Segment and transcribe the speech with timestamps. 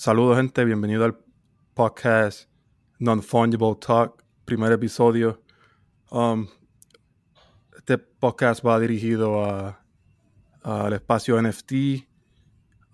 [0.00, 0.64] Saludos, gente.
[0.64, 1.18] Bienvenido al
[1.74, 2.48] podcast
[3.00, 5.42] Non-Fungible Talk, primer episodio.
[6.10, 6.46] Um,
[7.76, 9.44] este podcast va dirigido
[10.62, 11.72] al espacio NFT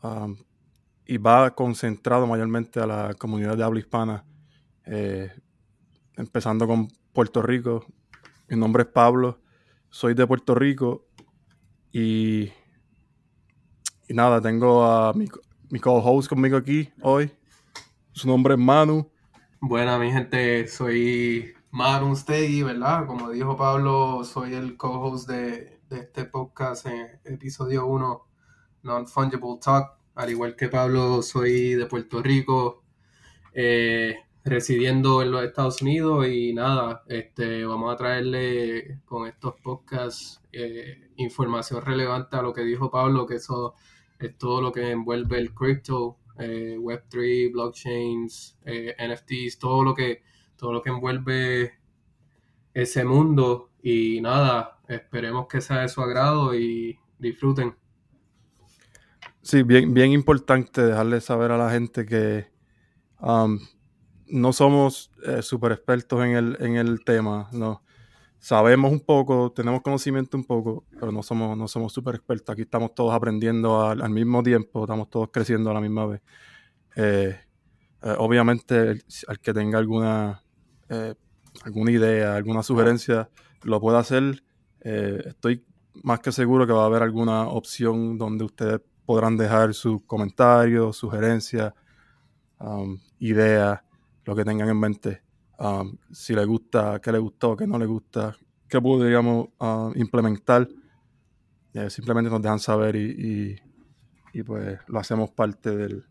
[0.03, 0.37] um,
[1.07, 4.25] y va concentrado mayormente a la comunidad de habla hispana,
[4.85, 5.31] eh,
[6.17, 7.87] empezando con Puerto Rico.
[8.49, 9.41] Mi nombre es Pablo,
[9.91, 11.07] soy de Puerto Rico
[11.93, 12.51] y,
[14.09, 15.29] y nada, tengo a mi,
[15.71, 17.31] mi co-host conmigo aquí hoy.
[18.13, 19.11] Su nombre es Manu.
[19.61, 23.07] Buena, mi gente, soy Manu Stegui, ¿verdad?
[23.07, 28.27] Como dijo Pablo, soy el co-host de, este podcast en episodio 1,
[28.83, 29.97] Non-Fungible Talk.
[30.15, 32.83] Al igual que Pablo, soy de Puerto Rico,
[33.53, 40.41] eh, residiendo en los Estados Unidos y nada, este, vamos a traerle con estos podcasts
[40.53, 43.75] eh, información relevante a lo que dijo Pablo, que eso
[44.19, 50.23] es todo lo que envuelve el crypto, eh, Web3, blockchains, eh, NFTs, todo lo que
[50.57, 51.75] todo lo que envuelve
[52.73, 57.75] ese mundo y nada, esperemos que sea de su agrado y disfruten.
[59.43, 62.47] Sí, bien, bien importante dejarle saber a la gente que
[63.21, 63.61] um,
[64.29, 67.86] no somos eh, super expertos en el, en el tema, no
[68.39, 72.53] sabemos un poco, tenemos conocimiento un poco, pero no somos, no somos súper expertos.
[72.53, 76.23] Aquí estamos todos aprendiendo al, mismo tiempo, estamos todos creciendo a la misma vez.
[76.97, 77.39] Eh,
[78.03, 80.43] eh, obviamente, al que tenga alguna,
[80.89, 81.15] eh,
[81.65, 83.29] alguna idea, alguna sugerencia,
[83.63, 84.43] lo puede hacer.
[84.81, 85.65] estoy
[86.03, 90.97] más que seguro que va a haber alguna opción donde ustedes podrán dejar sus comentarios,
[90.97, 91.73] sugerencias,
[92.61, 93.81] um, ideas,
[94.25, 95.26] lo que tengan en mente.
[95.59, 98.37] Um, si le gusta, qué le gustó, qué no le gusta,
[98.69, 100.69] qué podríamos uh, implementar.
[101.73, 103.61] Eh, simplemente nos dejan saber y,
[104.45, 106.05] pues lo hacemos parte del,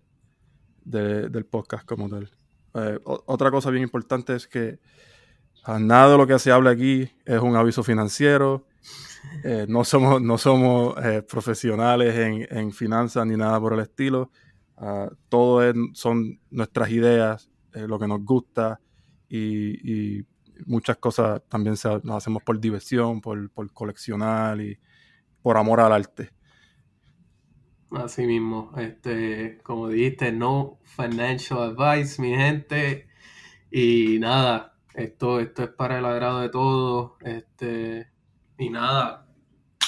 [0.83, 2.29] del podcast como tal.
[2.73, 4.79] Eh, otra cosa bien importante es que
[5.67, 8.67] uh, nada de lo que se habla aquí es un aviso financiero.
[9.44, 10.95] Eh, no somos, no somos
[11.27, 14.31] profesionales en, en, finanzas ni nada por el estilo.
[14.77, 15.62] Uh, todo
[15.94, 18.79] son nuestras ideas, lo que nos gusta,
[19.35, 20.25] y,
[20.66, 24.79] muchas cosas también se, nos hacemos por diversión, por, coleccionar y
[25.41, 26.31] por amor al arte.
[27.91, 33.07] Así mismo, este, como dijiste, no financial advice, mi gente.
[33.69, 37.12] Y nada, esto, esto es para el agrado de todos.
[37.22, 38.07] Este,
[38.57, 39.28] y nada,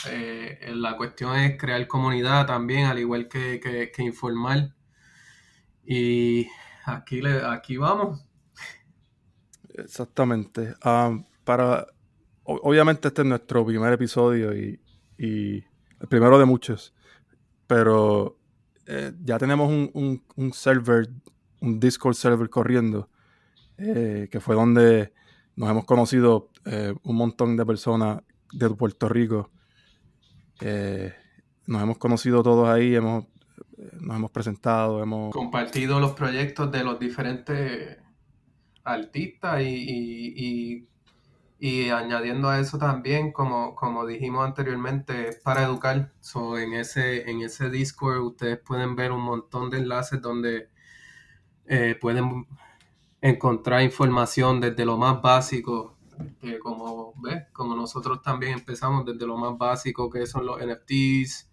[0.10, 4.76] eh, la cuestión es crear comunidad también, al igual que, que, informar.
[5.86, 6.48] Y
[6.86, 8.27] aquí, le, aquí vamos.
[9.78, 10.74] Exactamente.
[10.82, 11.88] Ah, para,
[12.44, 14.80] obviamente este es nuestro primer episodio y,
[15.20, 16.94] el primero de muchos,
[17.66, 18.38] pero
[18.86, 21.10] eh, ya tenemos un, server,
[21.60, 23.10] un Discord server corriendo,
[23.80, 25.14] eh, que fue donde
[25.56, 28.22] nos hemos conocido eh, un montón de personas
[28.52, 29.50] de Puerto Rico.
[31.66, 33.26] nos hemos conocido todos ahí, hemos,
[34.00, 37.98] nos hemos presentado, hemos compartido los proyectos de los diferentes
[38.88, 40.88] artistas y,
[41.60, 46.14] y, añadiendo a eso también, como, como dijimos anteriormente, para educar.
[46.22, 50.70] So, en, ese, en ese Discord ustedes pueden ver un montón de enlaces donde
[51.66, 52.48] eh, pueden
[53.22, 55.98] encontrar información desde lo más básico,
[56.62, 57.46] como, ¿ves?
[57.54, 61.50] como nosotros también empezamos desde lo más básico que son los NFTs,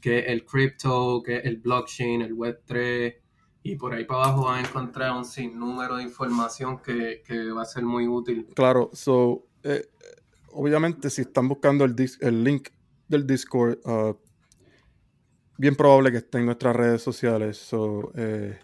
[0.00, 3.16] que el crypto, que el blockchain, el Web3,
[3.66, 7.64] y por ahí para abajo van a encontrar un sinnúmero de información que, va a
[7.64, 8.46] ser muy útil.
[8.54, 9.88] Claro, so, eh,
[10.52, 12.68] obviamente si están buscando el, el link
[13.08, 14.16] del Discord, uh,
[15.58, 17.56] bien probable que esté en nuestras redes sociales.
[17.56, 18.56] So, eh,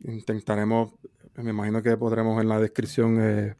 [0.00, 0.94] intentaremos,
[1.36, 3.54] me imagino que podremos en la descripción eh,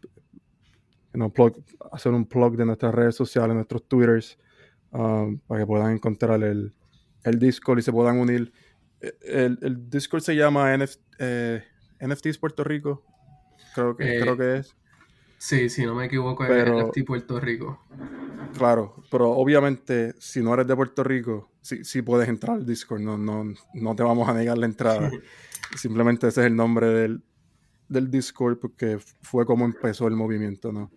[1.92, 4.36] hacer un plug de nuestras redes sociales, nuestros twitters,
[4.90, 6.74] um, para que puedan encontrar el,
[7.22, 8.52] el Discord y se puedan unir
[9.00, 11.62] el, el Discord se llama NF, eh,
[12.00, 13.04] NFTs Puerto Rico.
[13.74, 14.76] Creo que, creo que es.
[15.38, 17.84] Sí, si no me equivoco, es NFT Puerto Rico.
[18.56, 23.00] Claro, pero obviamente, si no eres de Puerto Rico, sí, sí puedes entrar al Discord.
[23.00, 23.44] No, no,
[23.74, 25.10] no te vamos a negar la entrada.
[25.76, 27.22] Simplemente ese es el nombre del,
[27.88, 30.90] del Discord porque fue como empezó el movimiento, ¿no?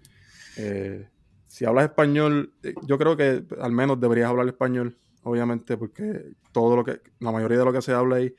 [0.57, 1.09] Eh,
[1.47, 6.75] si hablas español, eh, yo creo que al menos deberías hablar español obviamente, porque todo
[6.75, 8.33] lo que, la mayoría de lo que se habla ahí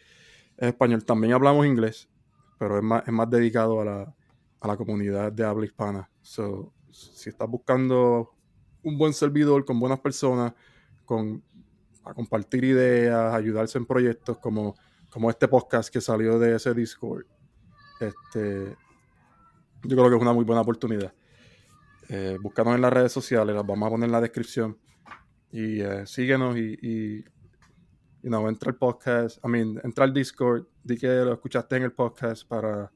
[0.57, 1.05] es español.
[1.05, 2.09] También hablamos inglés,
[2.59, 4.15] pero es más, es más dedicado a la,
[4.61, 6.11] a la comunidad de habla hispana.
[6.23, 8.35] So, si estás buscando
[8.83, 10.55] un buen servidor con buenas personas,
[11.05, 11.43] con
[12.03, 14.75] a compartir ideas, ayudarse en proyectos como
[15.11, 17.27] como este podcast que salió de ese Discord,
[18.01, 18.77] este,
[19.83, 21.13] yo creo que es una muy buena oportunidad.
[22.09, 24.79] Eh, búscanos en las redes sociales, las vamos a poner en la descripción.
[25.53, 27.25] Y eh, síguenos y, y
[28.23, 31.93] you entra al podcast, I mean, entra al Discord, di que lo escuchaste en el
[31.93, 32.91] podcast para,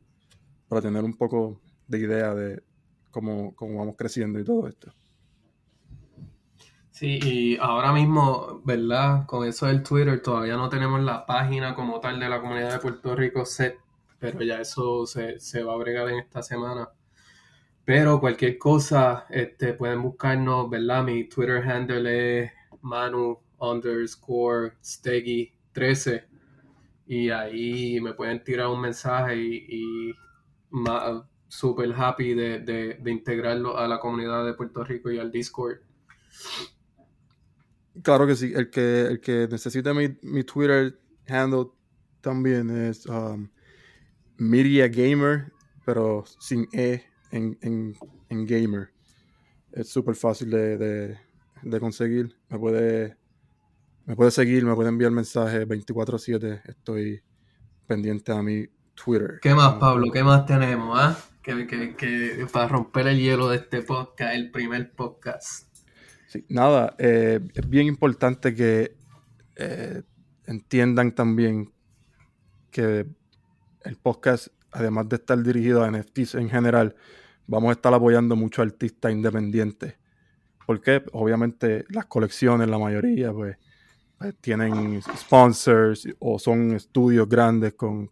[0.68, 2.62] para tener un poco de idea de
[3.10, 4.92] cómo, cómo vamos creciendo y todo esto.
[6.90, 9.26] Sí, y ahora mismo, ¿verdad?
[9.26, 12.78] Con eso del Twitter todavía no tenemos la página como tal de la comunidad de
[12.78, 13.80] Puerto Rico set,
[14.20, 16.88] pero ya eso se, se va a bregar en esta semana.
[17.84, 21.04] Pero cualquier cosa, este, pueden buscarnos, ¿verdad?
[21.04, 22.50] Mi Twitter handle es
[22.81, 26.25] Manu underscore Steggy 13
[27.06, 30.14] y ahí me pueden tirar un mensaje y, y
[31.48, 35.78] súper happy de, de, de integrarlo a la comunidad de Puerto Rico y al Discord.
[38.02, 38.52] Claro que sí.
[38.54, 40.98] El que, el que necesita mi, mi Twitter
[41.28, 41.66] handle
[42.20, 43.48] también es um,
[44.36, 45.52] Media Gamer,
[45.84, 47.04] pero sin E
[47.34, 47.96] en, en,
[48.28, 48.90] en Gamer.
[49.72, 51.19] Es súper fácil de, de,
[51.62, 52.36] de, conseguir.
[52.48, 53.16] Me puede,
[54.06, 56.62] me puede seguir, me puede enviar mensajes 24-7.
[56.64, 57.22] Estoy
[57.86, 59.38] pendiente a mi Twitter.
[59.42, 60.10] ¿Qué más, Pablo?
[60.12, 60.98] ¿Qué más tenemos?
[60.98, 61.19] Ah?
[61.42, 65.75] Que, que, que, para romper el hielo de este podcast, el primer podcast
[66.48, 68.96] nada, eh, es bien importante que
[69.56, 70.02] eh,
[70.46, 71.72] entiendan también
[72.70, 73.06] que
[73.84, 76.96] el podcast, además de estar dirigido a NFTs en general,
[77.46, 79.94] vamos a estar apoyando mucho artistas independientes.
[80.67, 83.56] Porque obviamente las colecciones, la mayoría, pues,
[84.19, 88.08] pues tienen sponsors o son estudios grandes con,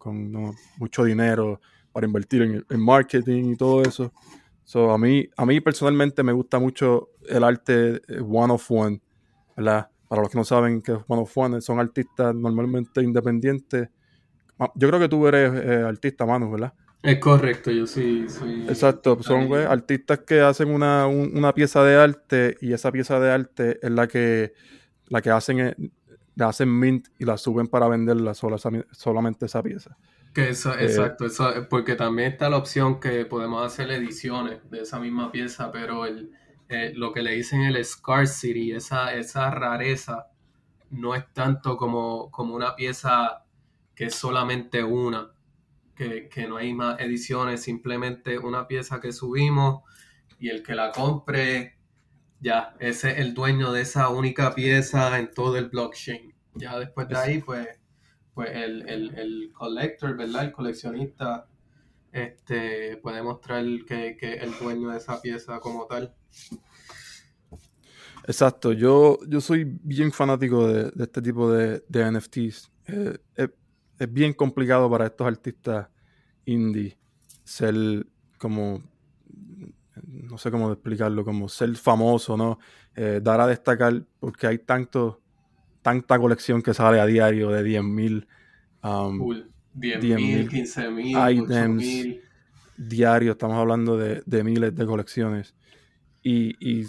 [0.77, 1.59] mucho dinero
[1.91, 4.11] para invertir en marketing y todo eso.
[4.65, 9.01] So, a, mí, a mí personalmente me gusta mucho el arte eh, one of one,
[9.57, 9.89] ¿verdad?
[10.07, 13.89] Para los que no saben qué es one of one, son artistas normalmente independientes.
[14.75, 16.73] Yo creo que tú eres eh, artista, Manu, ¿verdad?
[17.03, 18.63] Es correcto, yo sí soy.
[18.63, 23.91] Exacto, son artistas que hacen una, pieza de arte y esa pieza de arte es
[23.91, 24.53] la que,
[25.09, 25.75] la que hacen, eh,
[26.35, 28.57] la hacen mint y la suben para venderla sola,
[28.91, 29.97] solamente esa pieza.
[30.33, 34.83] Que eso, eh, exacto, eso, porque también está la opción que podemos hacer ediciones de
[34.83, 36.31] esa misma pieza, pero el,
[36.69, 40.27] eh, lo que le dicen el scarcity, esa, esa rareza,
[40.89, 43.43] no es tanto como, como una pieza
[43.93, 45.32] que es solamente una,
[45.95, 49.83] que, que no hay más ediciones, simplemente una pieza que subimos
[50.39, 51.77] y el que la compre,
[52.39, 56.33] ya, ese es el dueño de esa única pieza en todo el blockchain.
[56.55, 57.67] Ya después de ahí, pues
[58.33, 60.45] pues el, el, el collector, ¿verdad?
[60.45, 61.47] El coleccionista
[62.11, 66.13] este, puede mostrar que, que el dueño de esa pieza como tal.
[68.25, 72.71] Exacto, yo, yo soy bien fanático de, este tipo de, de NFTs.
[72.87, 73.17] Eh,
[74.03, 75.87] es, bien complicado para estos artistas
[76.45, 76.97] indie
[77.43, 77.75] ser
[78.37, 78.81] como,
[80.05, 82.59] no sé cómo explicarlo, como ser famoso, ¿no?
[82.95, 85.17] Eh, dar a destacar porque hay tantos
[85.83, 88.25] tanta colección que sale a diario de 10.000
[88.83, 89.19] um,
[89.75, 92.23] 10.000, 15.000 items
[92.77, 93.33] diarios.
[93.33, 95.53] Estamos hablando de, miles de colecciones.
[96.23, 96.85] Y,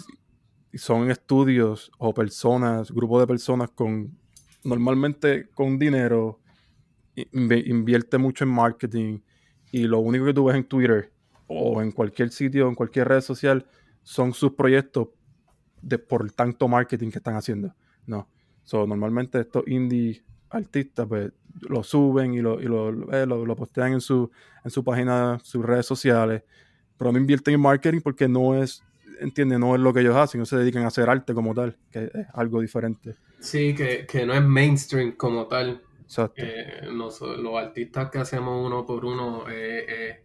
[0.73, 4.17] son estudios o personas, grupos de personas con
[4.65, 6.41] normalmente con dinero,
[7.31, 9.19] invierte mucho en marketing
[9.71, 11.11] y lo único que tú ves en Twitter
[11.47, 13.65] o en cualquier sitio, en cualquier red social,
[14.03, 15.09] son sus proyectos
[15.81, 17.73] de por tanto marketing que están haciendo.
[18.05, 18.27] No.
[18.63, 21.31] So, normalmente estos indie artistas pues
[21.61, 24.31] lo suben y lo, y lo, eh, lo, postean en su,
[24.63, 26.43] en su página, sus redes sociales,
[26.97, 28.83] pero no invierten en marketing porque no es,
[29.19, 31.77] entiende, no es lo que ellos hacen, no se dedican a hacer arte como tal,
[31.91, 33.15] que es algo diferente.
[33.39, 35.81] Sí, que, que no es mainstream como tal.
[36.35, 37.21] Eh, los
[37.57, 40.23] artistas que hacemos uno por uno, eh, eh,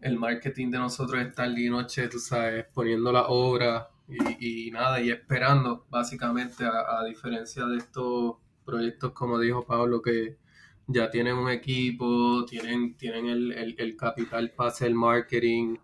[0.00, 4.70] el marketing de nosotros es estar día y noche, tú sabes, poniendo la obra y,
[4.70, 10.38] nada, y esperando, básicamente, a, diferencia de estos proyectos, como dijo Pablo, que
[10.86, 15.76] ya tienen un equipo, tienen, tienen el, capital para hacer marketing,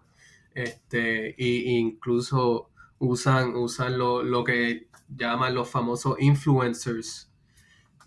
[0.55, 7.29] este, e, incluso usan, usan lo, que llaman los famosos influencers,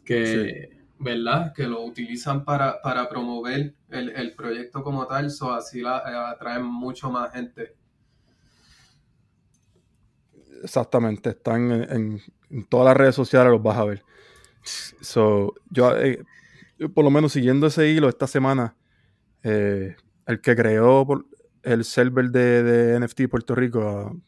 [0.05, 1.53] que, ¿verdad?
[1.53, 6.65] Que lo utilizan para, para promover el, proyecto como tal, so así la, eh, atraen
[6.65, 7.75] mucho más gente
[10.63, 12.21] Exactamente, están en,
[12.69, 14.03] todas las redes sociales, los vas a ver.
[14.63, 16.23] So, yo, eh,
[16.93, 18.75] por lo menos siguiendo ese hilo esta semana,
[19.43, 21.05] eh, el que creó
[21.61, 24.19] el server de, de NFT Puerto Rico,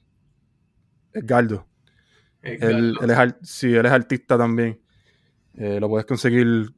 [1.13, 1.67] Edgardo.
[2.43, 4.79] Él, él, es, sí, él es artista también.
[5.57, 6.71] Eh, lo puedes conseguir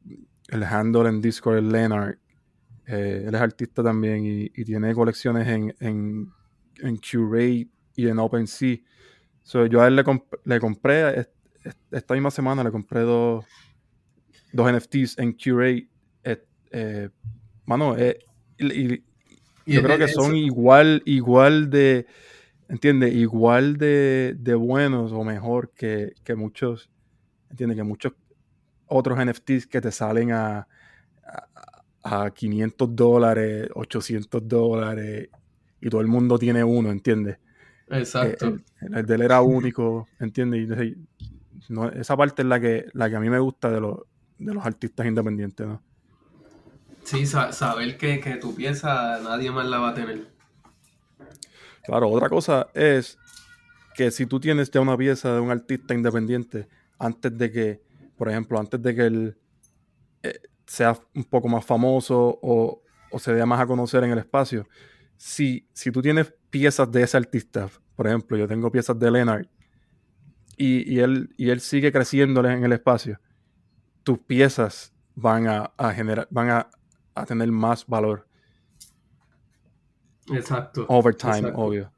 [0.48, 2.18] el handle en Discord es Leonard.
[2.88, 6.32] Eh, él es artista también y, tiene colecciones en, en,
[6.78, 8.78] en Curate y en OpenSea.
[9.44, 10.04] So, yo a él le,
[10.46, 11.28] le compré,
[11.92, 13.46] esta misma semana le compré dos,
[14.54, 15.90] dos NFTs en Curate.
[16.72, 17.10] Eh,
[17.66, 18.20] mano, eh,
[18.60, 19.04] y,
[19.66, 22.06] yo creo que son igual, igual de,
[22.70, 23.14] ¿entiendes?
[23.14, 26.90] Igual de, de buenos o mejor que, que muchos,
[27.50, 27.78] ¿entiendes?
[27.78, 28.14] Que muchos
[28.90, 30.68] otros NFTs que te salen a,
[32.04, 35.30] a, 500 dólares, 800 dólares
[35.82, 37.38] y todo el mundo tiene uno, ¿entiendes?
[37.90, 38.48] Exacto.
[38.48, 38.60] Eh,
[38.94, 40.96] el, de él era único, ¿entiendes?
[41.96, 44.00] esa parte es la que, la que a mí me gusta de los,
[44.38, 45.82] de los artistas independientes, ¿no?
[47.04, 50.28] Sí, saber que, que tu pieza nadie más la va a tener.
[51.84, 53.18] Claro, otra cosa es
[53.96, 56.68] que si tú tienes ya una pieza de un artista independiente,
[57.00, 57.82] antes de que,
[58.20, 59.38] por ejemplo, antes de que él
[60.24, 62.82] eh, sea un poco más famoso o,
[63.18, 64.68] se dé más a conocer en el espacio,
[65.16, 69.48] si, si tú tienes piezas de ese artista, por ejemplo, yo tengo piezas de Leonard
[70.58, 73.22] y, él, y él sigue creciendo en el espacio,
[74.04, 78.28] tus piezas van a, generar, van a, tener más valor.
[80.28, 80.86] Exacto.
[80.90, 81.90] Over time, obvio.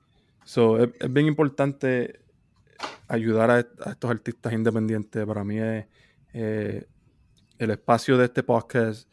[0.44, 2.22] So, es, bien importante
[3.08, 5.26] ayudar a, estos artistas independientes.
[5.26, 5.88] Para mí es
[6.34, 6.88] eh,
[7.58, 9.08] el espacio de este podcast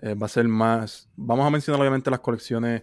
[0.00, 1.08] eh, va a ser más.
[1.16, 2.82] Vamos a mencionar obviamente las colecciones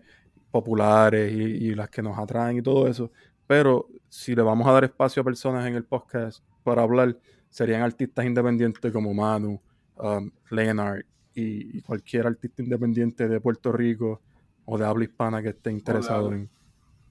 [0.52, 3.12] populares y, y, las que nos atraen y todo eso.
[3.48, 7.18] Pero si le vamos a dar espacio a personas en el podcast para hablar,
[7.50, 9.62] serían artistas independientes como Manu,
[9.98, 14.22] um, Leonard y, cualquier artista independiente de Puerto Rico
[14.66, 16.50] o de habla hispana que esté interesado en.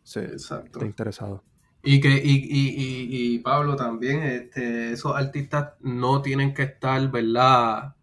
[0.02, 1.42] Sí, esté interesado.
[1.86, 7.94] Y que, y, y, y, Pablo también, este, esos artistas no tienen que estar, ¿verdad?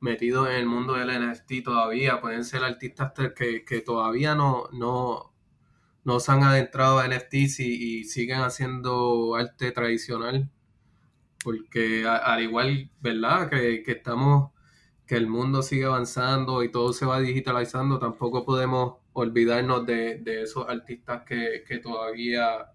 [0.00, 2.20] Metidos en el mundo del NFT todavía.
[2.20, 5.32] Pueden ser artistas que, que todavía no, no,
[6.04, 10.50] no se han adentrado a NFTs y, y siguen haciendo arte tradicional.
[11.44, 13.48] Porque al igual, ¿verdad?
[13.48, 14.52] Que, que estamos,
[15.06, 20.42] que el mundo sigue avanzando y todo se va digitalizando, tampoco podemos olvidarnos de, de
[20.42, 22.72] esos artistas que, que todavía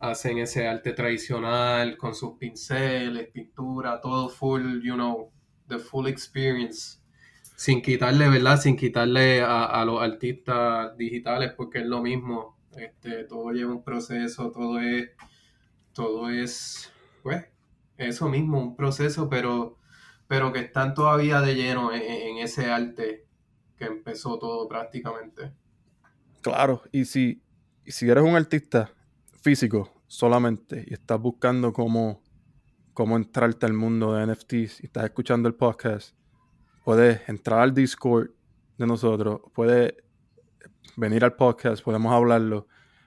[0.00, 5.32] hacen ese arte tradicional con sus pinceles, pintura, todo full, you know,
[5.66, 7.00] the full experience.
[7.56, 8.60] Sin quitarle, ¿verdad?
[8.60, 12.56] Sin quitarle a, los artistas digitales, porque es lo mismo.
[12.76, 15.10] Este, todo lleva un proceso, todo es,
[15.92, 16.92] todo es,
[17.24, 17.46] pues,
[17.96, 19.78] eso mismo, un proceso, pero,
[20.28, 23.26] pero que están todavía de lleno en, en ese arte
[23.76, 25.52] que empezó todo prácticamente.
[26.42, 27.42] Claro, y si,
[27.84, 28.92] y si eres un artista
[29.48, 32.22] físico solamente y estás buscando cómo,
[32.92, 36.14] cómo entrarte al mundo de NFTs y estás escuchando el podcast,
[36.84, 38.28] puedes entrar al Discord
[38.76, 39.94] de nosotros, puedes
[40.98, 42.66] venir al podcast, podemos hablarlo,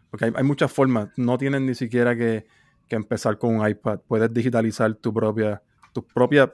[0.10, 2.48] porque hay, muchas formas, no tienes ni siquiera que,
[2.89, 5.62] empezar con un iPad, puedes digitalizar tu propia,
[5.93, 6.50] tus propias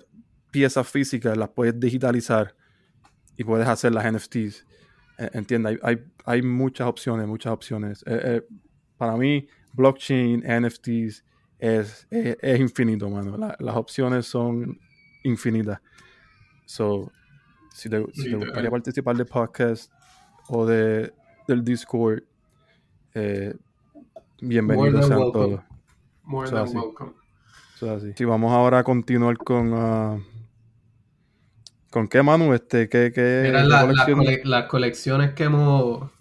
[0.51, 2.53] piezas físicas, las puedes digitalizar
[3.38, 4.65] y puedes hacer las NFTs.
[5.17, 8.03] E, entiende, hay, hay, muchas opciones, muchas opciones.
[8.06, 8.48] Eh, eh,
[8.98, 9.48] para mí,
[9.78, 11.24] blockchain, NFTs,
[11.60, 13.38] es, es, infinito, mano.
[13.38, 14.80] las opciones son
[15.24, 15.80] infinitas.
[16.66, 17.12] So,
[17.74, 19.92] si te, gustaría participar del podcast
[20.50, 21.14] o de,
[21.48, 22.24] del Discord,
[23.14, 23.54] eh,
[24.42, 25.62] bienvenidos sean todos.
[26.24, 27.14] More than welcome.
[28.16, 29.72] Si vamos ahora a continuar con...
[29.72, 30.24] Uh,
[31.92, 32.54] ¿Con qué, Manu?
[32.54, 33.50] Este, ¿qué, qué
[34.44, 36.12] las colecciones que hemos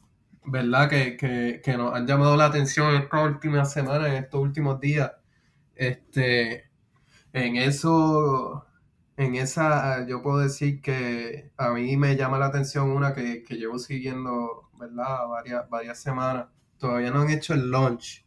[0.47, 0.89] ¿verdad?
[0.89, 4.81] Que, que, que, nos han llamado la atención en estas últimas semanas, en estos últimos
[4.81, 5.13] días.
[5.75, 6.71] Este,
[7.33, 8.67] en eso,
[9.17, 13.57] en esa, yo puedo decir que a mí me llama la atención una que, que
[13.57, 15.27] llevo siguiendo, ¿verdad?
[15.29, 16.47] Varias, varias semanas.
[16.79, 18.25] Todavía no han hecho el launch,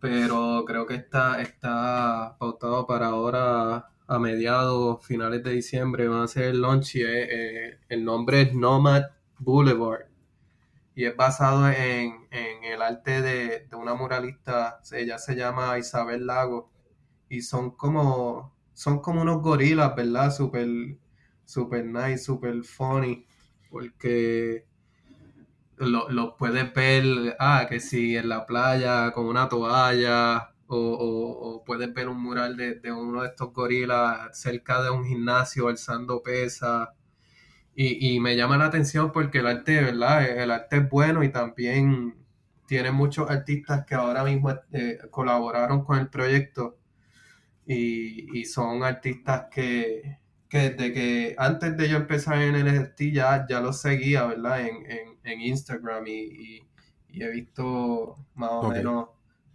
[0.00, 6.24] pero creo que está, está pautado para ahora a mediados, finales de diciembre, van a
[6.24, 9.04] hacer el launch y eh, el nombre es Nomad
[9.38, 10.15] Boulevard
[10.96, 12.26] y es basado en,
[12.64, 16.72] el arte de, una muralista, ella se llama Isabel Lago,
[17.28, 20.32] y son como, son como unos gorilas, ¿verdad?
[20.34, 20.66] Super,
[21.44, 23.26] super nice, super funny,
[23.70, 24.66] porque
[25.76, 31.64] los lo puedes ver, ah, que si en la playa con una toalla, o, o,
[31.64, 36.22] puedes ver un mural de, de, uno de estos gorilas cerca de un gimnasio alzando
[36.22, 36.88] pesas
[37.78, 40.24] y, me llama la atención porque el arte, ¿verdad?
[40.24, 42.14] El arte es bueno y también
[42.66, 46.78] tiene muchos artistas que ahora mismo eh, colaboraron con el proyecto
[47.66, 50.18] y, son artistas que,
[50.48, 54.66] que desde que antes de yo empezar en el NFT ya, ya lo seguía, ¿verdad?
[54.66, 56.62] En, Instagram y,
[57.12, 59.08] he visto más o menos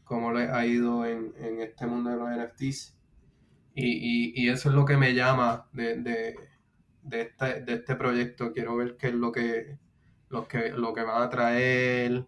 [0.03, 2.95] cómo le ha ido en, este mundo de los NFTs.
[3.73, 6.35] Y, eso es lo que me llama de, de,
[7.09, 8.53] este, de este proyecto.
[8.53, 9.77] Quiero ver qué es lo que,
[10.29, 12.25] lo que, lo que van a traer,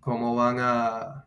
[0.00, 1.26] cómo van a,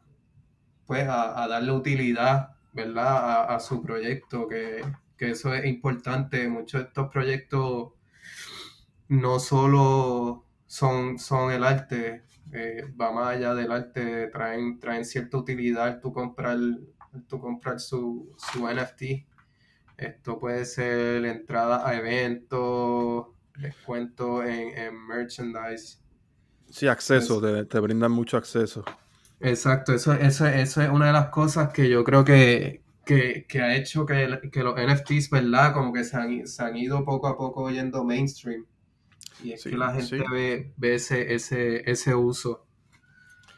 [0.85, 3.53] pues, a, darle utilidad, ¿verdad?
[3.53, 4.83] A, su proyecto, que,
[5.19, 6.47] eso es importante.
[6.49, 7.91] Muchos de estos proyectos
[9.07, 15.37] no solo son, son el arte, eh, va más allá del arte, traen, traen cierta
[15.37, 16.57] utilidad tú comprar,
[17.27, 19.30] tú comprar su, su NFT.
[20.01, 23.27] Esto puede ser entrada a eventos,
[23.57, 25.99] descuento en, en merchandise.
[26.69, 28.83] Sí, acceso, te, brindan mucho acceso.
[29.39, 32.81] Exacto, eso, eso, eso, es una de las cosas que yo creo que,
[33.61, 35.73] ha hecho que, los NFTs, ¿verdad?
[35.73, 38.65] Como que se han, ido poco a poco yendo mainstream.
[39.43, 40.23] Y es que la gente
[40.77, 42.65] ve, ese, ese, ese uso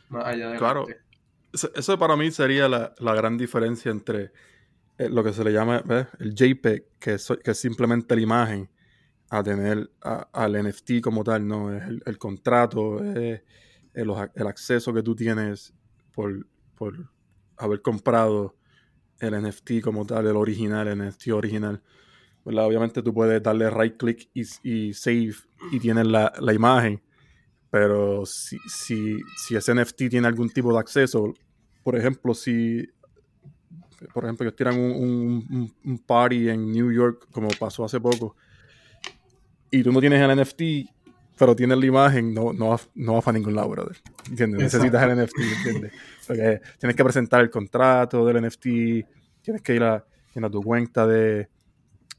[0.09, 0.85] más allá de Claro,
[1.53, 4.31] eso para mí sería la, gran diferencia entre
[4.97, 5.83] lo que se le llama
[6.19, 8.69] el JPEG, que que es simplemente la imagen,
[9.33, 11.75] a tener al NFT como tal, ¿no?
[11.75, 13.41] Es el, contrato, es
[13.95, 15.73] el, acceso que tú tienes
[16.13, 16.45] por,
[17.57, 18.55] haber comprado
[19.19, 21.81] el NFT como tal, el original, el NFT original.
[22.43, 25.33] Obviamente tú puedes darle right click y, save
[25.71, 27.01] y tienes la, imagen,
[27.71, 31.33] pero si, si, si, ese NFT tiene algún tipo de acceso,
[31.81, 32.88] por ejemplo, si
[34.13, 38.36] por ejemplo, que tiran un, un, party en New York, como pasó hace poco,
[39.72, 40.62] y tú no tienes el NFT,
[41.38, 43.98] pero tienes la imagen, no, no, no va para ningún lado, brother.
[44.29, 44.62] ¿Entiendes?
[44.62, 45.91] Necesitas el NFT, ¿entiendes?
[46.27, 48.63] Porque tienes que presentar el contrato del NFT,
[49.41, 50.05] tienes que ir a,
[50.51, 51.50] tu cuenta de,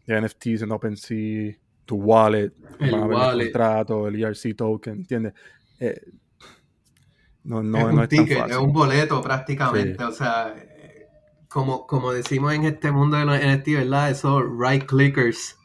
[0.07, 1.55] de NFTs en OpenSea,
[1.85, 3.47] tu wallet, el, wallet.
[3.47, 5.35] el contrato, el ERC token, ¿entiendes?
[5.81, 6.01] Eh,
[7.45, 10.55] no, no, es, un es, ticket, es un boleto prácticamente, o sea,
[11.55, 14.11] como, como decimos en este mundo de los NFT, ¿verdad?
[14.11, 15.57] Esos right clickers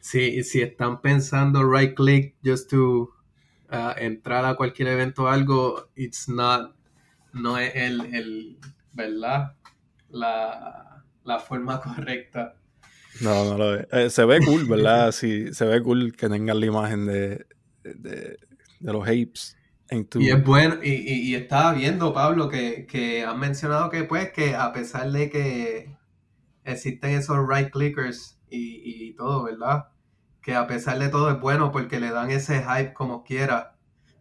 [0.00, 3.10] si, si están pensando right click just to
[3.70, 6.74] uh, entrar a cualquier evento o algo, it's not,
[7.34, 8.58] no es el, el
[8.94, 9.56] ¿verdad?
[10.08, 12.54] La, la forma correcta.
[13.20, 13.86] No, no lo es.
[13.92, 15.12] Eh, se ve cool, ¿verdad?
[15.12, 17.44] Sí, se ve cool que tengan la imagen de,
[17.82, 18.38] de,
[18.80, 19.54] de los apes.
[19.90, 20.20] En tu...
[20.20, 24.54] Y es bueno, y, y, estaba viendo, Pablo, que, que han mencionado que pues que
[24.54, 25.96] a pesar de que
[26.64, 29.88] existen esos right clickers y, y todo, ¿verdad?
[30.42, 33.76] Que a pesar de todo es bueno porque le dan ese hype como quiera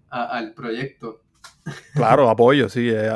[0.10, 1.21] al proyecto.
[1.93, 2.89] Claro, apoyo, sí.
[2.91, 3.12] Eh,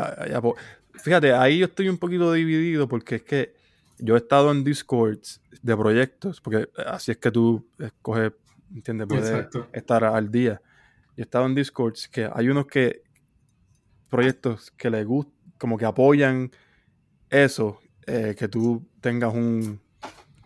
[0.93, 3.55] Fíjate, ahí yo estoy un poquito dividido porque es que
[3.97, 8.31] yo he estado en Discords de proyectos, porque así es que tú escoges,
[8.73, 9.07] ¿entiendes?
[9.07, 10.61] Puedes estar al día.
[11.15, 13.03] Yo he estado en Discords que hay unos que
[14.09, 16.51] proyectos que les gustan, como que apoyan
[17.29, 19.79] eso, eh, que tú tengas un,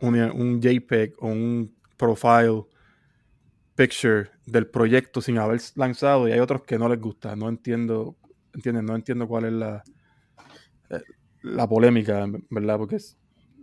[0.01, 2.65] un, JPEG o un profile
[3.75, 7.35] picture del proyecto sin haber lanzado y hay otros que no les gusta.
[7.35, 8.17] No entiendo,
[8.53, 8.85] ¿entienden?
[8.85, 9.83] No entiendo cuál es la,
[10.89, 11.01] eh,
[11.43, 12.77] la polémica, ¿verdad?
[12.77, 12.97] Porque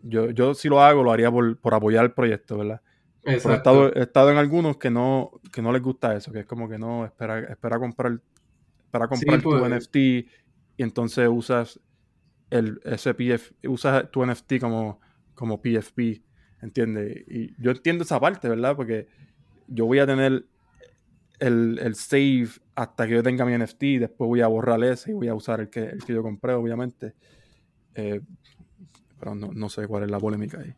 [0.02, 2.80] yo, yo si lo hago, lo haría por, apoyar el proyecto, ¿verdad?
[3.24, 6.46] He estado, he estado, en algunos que no, que no les gusta eso, que es
[6.46, 8.20] como que no, espera, espera comprar,
[8.90, 9.70] para comprar tu pues.
[9.70, 10.28] NFT y
[10.78, 11.80] entonces usas
[12.50, 15.00] el SPF, usas tu NFT como,
[15.34, 16.22] como PFP
[16.64, 17.24] ¿Entiendes?
[17.28, 18.74] Y yo entiendo esa parte, ¿verdad?
[18.74, 19.06] Porque
[19.68, 20.46] yo voy a tener
[21.38, 25.28] el, save hasta que yo tenga mi NFT, después voy a borrar ese y voy
[25.28, 27.14] a usar el que, el que yo compré, obviamente.
[27.94, 28.22] Eh,
[29.18, 30.74] pero no, sé cuál es la polémica ahí.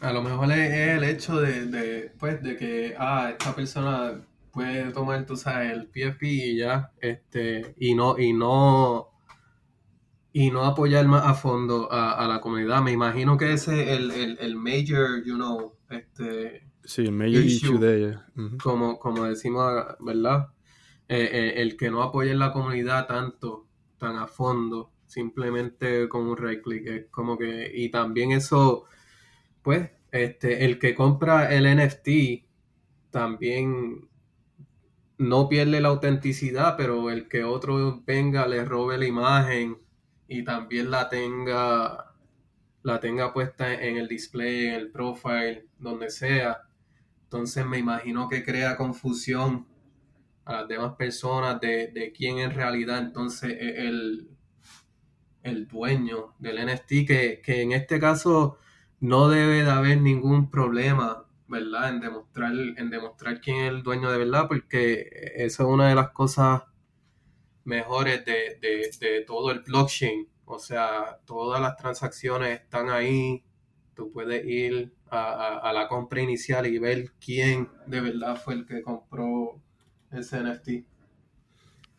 [0.00, 4.20] A lo mejor es el hecho de, pues, de que, ah, esta persona
[4.52, 9.10] puede tomar, tú sabes, el PFP y ya, este, y no, y no
[10.32, 12.82] y no apoyar más a fondo a, la comunidad.
[12.82, 16.66] Me imagino que ese es el, el, major, you know, este...
[16.84, 18.26] Sí, el major issue, de ella.
[18.62, 20.48] como, como decimos, ¿verdad?
[21.08, 23.66] Eh, eh, el que no apoye la comunidad tanto,
[23.98, 26.86] tan a fondo, simplemente con un right click.
[26.86, 28.84] Es como que, y también eso,
[29.62, 32.44] pues, este, el que compra el NFT
[33.10, 34.08] también
[35.18, 39.78] no pierde la autenticidad, pero el que otro venga, le robe la imagen
[40.28, 42.10] y también la tenga
[42.82, 46.62] la tenga puesta en el display, en el profile, donde sea.
[47.24, 49.66] Entonces me imagino que crea confusión
[50.44, 54.30] a las demás personas de, quién en realidad entonces es el,
[55.42, 58.58] el dueño del NFT, que, en este caso
[59.00, 61.88] no debe de haber ningún problema, ¿verdad?
[61.88, 65.94] En demostrar, en demostrar quién es el dueño de verdad, porque eso es una de
[65.94, 66.62] las cosas
[67.64, 70.28] mejores de, de, de todo el blockchain.
[70.44, 73.44] O sea, todas las transacciones están ahí.
[73.94, 78.66] Tú puedes ir a, a, la compra inicial y ver quién de verdad fue el
[78.66, 79.60] que compró
[80.10, 80.68] ese NFT.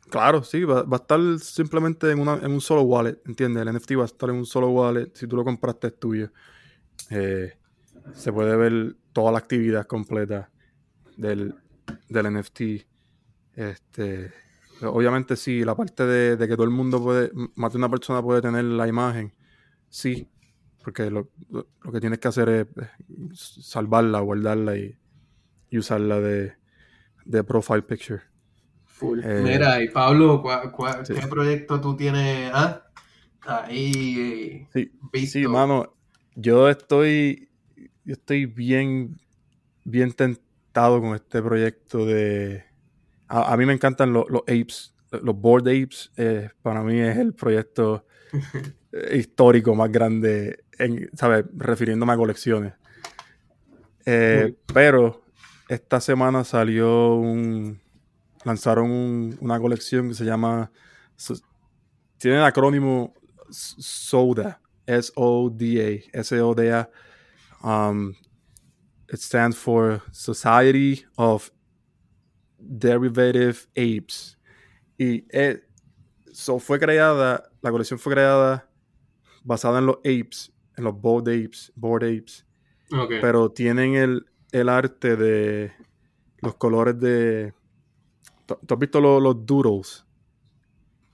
[0.10, 3.66] Claro, sí, va, va a estar simplemente en, una, en, un solo wallet, ¿entiendes?
[3.66, 5.12] El NFT va a estar en un solo wallet.
[5.14, 6.32] Si tú lo compraste es tuyo.
[7.10, 7.54] Eh,
[8.14, 10.50] se puede ver toda la actividad completa
[11.18, 11.56] del,
[12.10, 12.62] del NFT.
[13.56, 14.32] Este,
[14.84, 18.22] obviamente sí, la parte de, de, que todo el mundo puede, más de una persona
[18.22, 19.34] puede tener la imagen,
[19.90, 20.30] sí,
[20.84, 21.30] porque lo,
[21.92, 22.68] que tienes que hacer es
[23.34, 24.98] salvarla, guardarla y,
[25.70, 26.54] y usarla de,
[27.26, 28.22] de profile picture.
[29.24, 31.14] Eh, Mira, y Pablo, ¿cuál, cuál, sí.
[31.14, 32.84] ¿qué proyecto tú tienes ah?
[33.42, 35.40] ahí sí, visto?
[35.40, 35.96] Sí, mano,
[36.36, 37.50] yo estoy,
[38.04, 39.20] yo estoy bien,
[39.84, 42.64] bien tentado con este proyecto de...
[43.28, 47.18] A, a mí me encantan los, los apes, los board apes, eh, para mí es
[47.18, 48.06] el proyecto
[49.14, 51.46] histórico más grande, en, ¿sabes?
[51.56, 52.74] Refiriéndome a colecciones.
[54.06, 55.22] Eh, pero
[55.70, 57.80] esta semana salió un,
[58.44, 60.72] lanzaron un, una colección que se llama,
[62.18, 63.14] tiene el acrónimo
[63.50, 66.90] SODA, S-O-D-A, S-O-D-A.
[67.64, 68.16] Um,
[69.10, 71.52] it stands for Society of
[72.60, 74.38] Derivative Apes.
[74.98, 75.62] Y eh,
[76.32, 78.70] so fue creada, la colección fue creada
[79.44, 82.46] basada en los apes, en los board apes, board apes.
[82.92, 83.20] Okay.
[83.22, 85.72] Pero tienen el, el arte de
[86.42, 87.54] los colores de
[88.66, 90.06] ¿Tú has visto los, los doodles?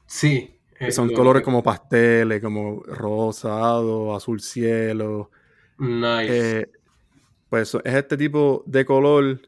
[0.06, 0.57] Sí.
[0.80, 5.32] Que son colores como pasteles, como rosado, azul cielo.
[5.80, 6.60] Nice.
[6.60, 6.72] Eh,
[7.50, 9.40] pues es este tipo de color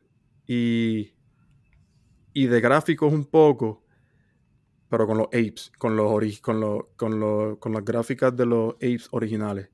[0.47, 1.13] y,
[2.33, 3.83] y de gráficos un poco,
[4.89, 8.73] pero con los apes, con los con los, con los, con las gráficas de los
[8.75, 9.69] apes originales.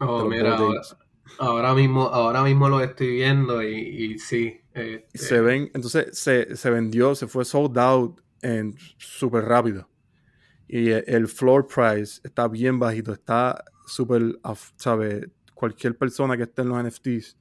[0.00, 0.80] Oh, mira, ahora,
[1.38, 5.06] ahora, mismo, ahora mismo lo estoy viendo y, y sí, este...
[5.18, 9.88] Se ven, entonces se, se, vendió, se fue sold out en súper rápido.
[10.68, 14.38] Y el floor price está bien bajito, está súper,
[14.76, 15.28] ¿sabes?
[15.54, 17.36] Cualquier persona que esté en los NFTs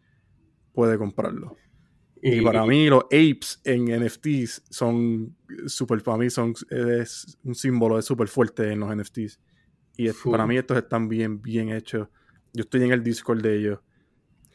[0.74, 1.58] puede comprarlo.
[2.22, 5.36] Y, y para mí los apes en NFTs son
[5.68, 9.40] súper, para mí son, es un símbolo, súper fuerte en los NFTs.
[9.98, 12.08] Y es, para mí estos están bien, bien hechos.
[12.54, 13.80] Yo estoy en el Discord de ellos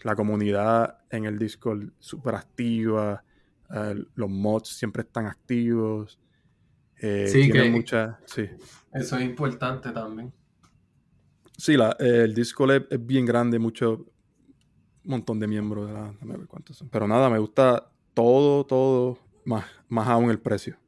[0.05, 3.25] la comunidad en el Discord súper activa,
[3.71, 6.19] uh, los mods siempre están activos.
[7.03, 8.49] Eh, sí, que mucha, sí.
[8.93, 10.33] Eso es importante también.
[11.59, 14.07] Sí, la, eh, el Discord es, bien grande, mucho,
[15.05, 16.89] montón de miembros, de la, no cuántos son.
[16.89, 20.79] Pero nada, me gusta todo, todo, más, más aún el precio.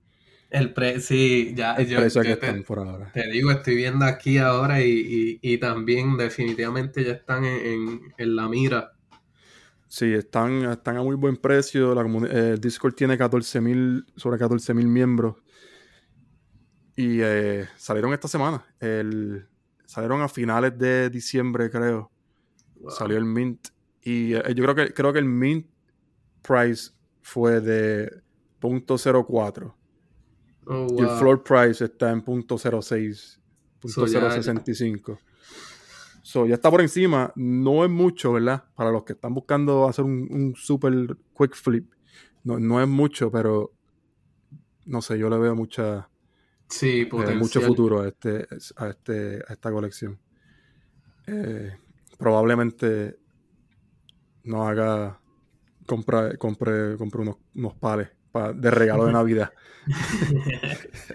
[0.51, 3.11] El precio, sí, ya el yo, precio yo que te, están por ahora.
[3.13, 8.01] te, digo, estoy viendo aquí ahora y, y, y también definitivamente ya están en, en,
[8.17, 8.95] en la mira
[9.95, 11.95] Sí, están, están a muy buen precio.
[11.95, 15.37] La el Discord tiene 14 mil, sobre 14 mil miembros.
[16.97, 18.65] Y eh, salieron esta semana.
[18.79, 19.47] El,
[19.85, 22.11] salieron a finales de diciembre, creo.
[22.77, 22.91] Wow.
[22.91, 23.69] Salió el Mint.
[24.03, 25.67] Y eh, yo creo que, creo que el Mint
[26.43, 28.23] price fue de
[28.61, 29.75] .04.
[30.67, 30.99] Oh, wow.
[30.99, 33.39] Y el floor price está en .06,
[33.83, 35.19] .065.
[36.23, 37.33] So, ya está por encima.
[37.37, 38.65] No es mucho, ¿verdad?
[38.75, 40.93] Para los que están buscando hacer un, un super
[41.37, 41.93] quick flip.
[42.45, 43.75] No, no, es mucho, pero
[44.87, 46.09] no sé, yo le veo mucha.
[46.75, 50.19] Sí, eh, mucho futuro a, este, a, este, a esta colección.
[51.29, 51.73] Eh,
[52.19, 53.17] probablemente
[54.43, 55.21] nos haga
[55.87, 58.09] comprar compre, compre unos, unos pales
[58.57, 59.53] de regalo de Navidad.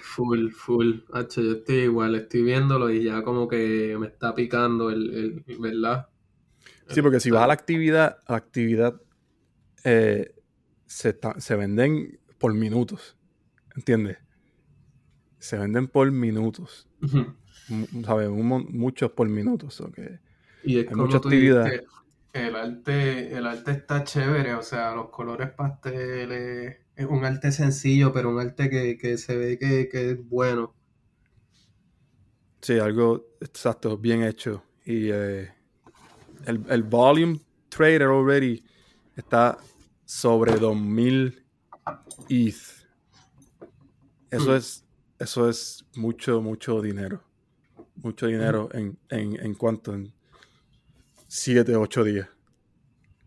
[0.00, 1.00] Full, full.
[1.12, 5.58] Hacho, yo estoy igual, estoy viéndolo y ya como que me está picando el, el
[5.58, 6.08] ¿verdad?
[6.88, 8.98] Sí, porque si vas a la actividad, a la actividad
[9.84, 10.34] eh,
[10.86, 13.18] se, está, se venden por minutos.
[13.76, 14.16] ¿Entiendes?
[15.46, 16.88] Se venden por minutos.
[17.02, 18.04] Uh -huh.
[18.04, 18.28] ¿Sabes?
[18.28, 19.80] Muchos por minutos.
[19.80, 20.18] Okay.
[20.64, 21.70] Y es Hay mucha actividad.
[22.32, 28.12] El arte, el arte está chévere, o sea, los colores pasteles es un arte sencillo,
[28.12, 30.74] pero un arte que, que se ve que, que, es bueno.
[32.60, 34.64] Sí, algo exacto, bien hecho.
[34.84, 35.48] Y eh,
[36.44, 38.64] el, el, volume trader already
[39.14, 39.58] está
[40.04, 41.44] sobre 2000
[42.28, 42.56] ETH.
[44.30, 44.56] Eso mm.
[44.56, 44.85] es
[45.18, 47.22] eso es mucho, mucho dinero.
[47.96, 50.12] Mucho dinero en, en, en cuanto en
[51.28, 52.28] 7, 8 días.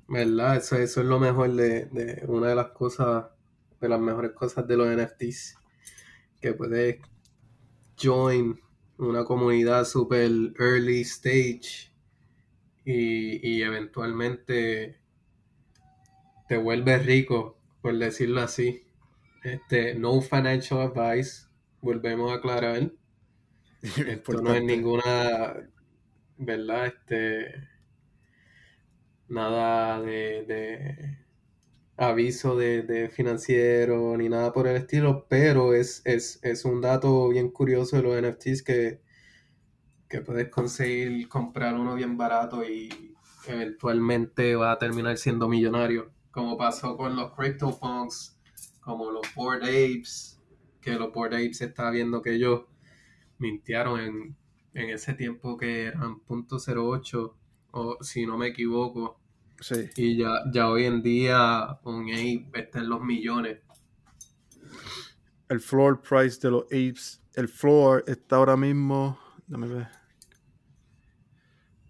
[0.07, 0.57] ¿Verdad?
[0.57, 3.25] Eso, eso es lo mejor de, de una de las cosas,
[3.79, 5.55] de las mejores cosas de los NFTs.
[6.41, 6.99] Que puedes
[7.97, 8.59] join
[8.97, 11.91] una comunidad super early stage
[12.85, 14.99] y, y eventualmente
[16.47, 18.83] te vuelves rico, por decirlo así.
[19.43, 21.48] Este, no financial advice,
[21.81, 22.91] volvemos a aclarar.
[23.81, 25.69] Esto no es ninguna,
[26.37, 26.87] ¿verdad?
[26.87, 27.69] Este,
[29.27, 31.17] nada de, de
[31.97, 37.29] aviso de, de, financiero ni nada por el estilo, pero es, es, es, un dato
[37.29, 39.01] bien curioso de los NFTs que,
[40.07, 43.15] que puedes conseguir comprar uno bien barato y
[43.47, 48.37] eventualmente va a terminar siendo millonario, como pasó con los CryptoPunks,
[48.79, 50.38] como los Bored Apes,
[50.81, 52.63] que los Bored Apes está viendo que ellos
[53.37, 54.35] mintieron en,
[54.73, 57.33] en ese tiempo que eran .08
[57.71, 59.19] o si no me equivoco.
[59.59, 59.89] Sí.
[59.97, 63.59] Y ya, ya hoy en día un ape está en los millones.
[65.49, 69.87] El floor price de los apes, el floor está ahora mismo, dame ver.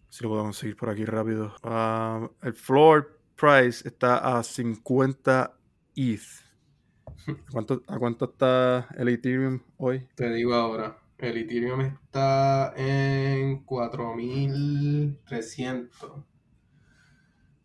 [0.10, 1.54] Si lo puedo conseguir por aquí rápido.
[1.63, 5.56] Uh, el floor price está a 50
[5.95, 6.48] ETH.
[7.27, 10.08] ¿A cuánto, ¿A cuánto está el Ethereum hoy?
[10.15, 10.97] Te digo ahora.
[11.17, 16.12] El Ethereum está en 4300.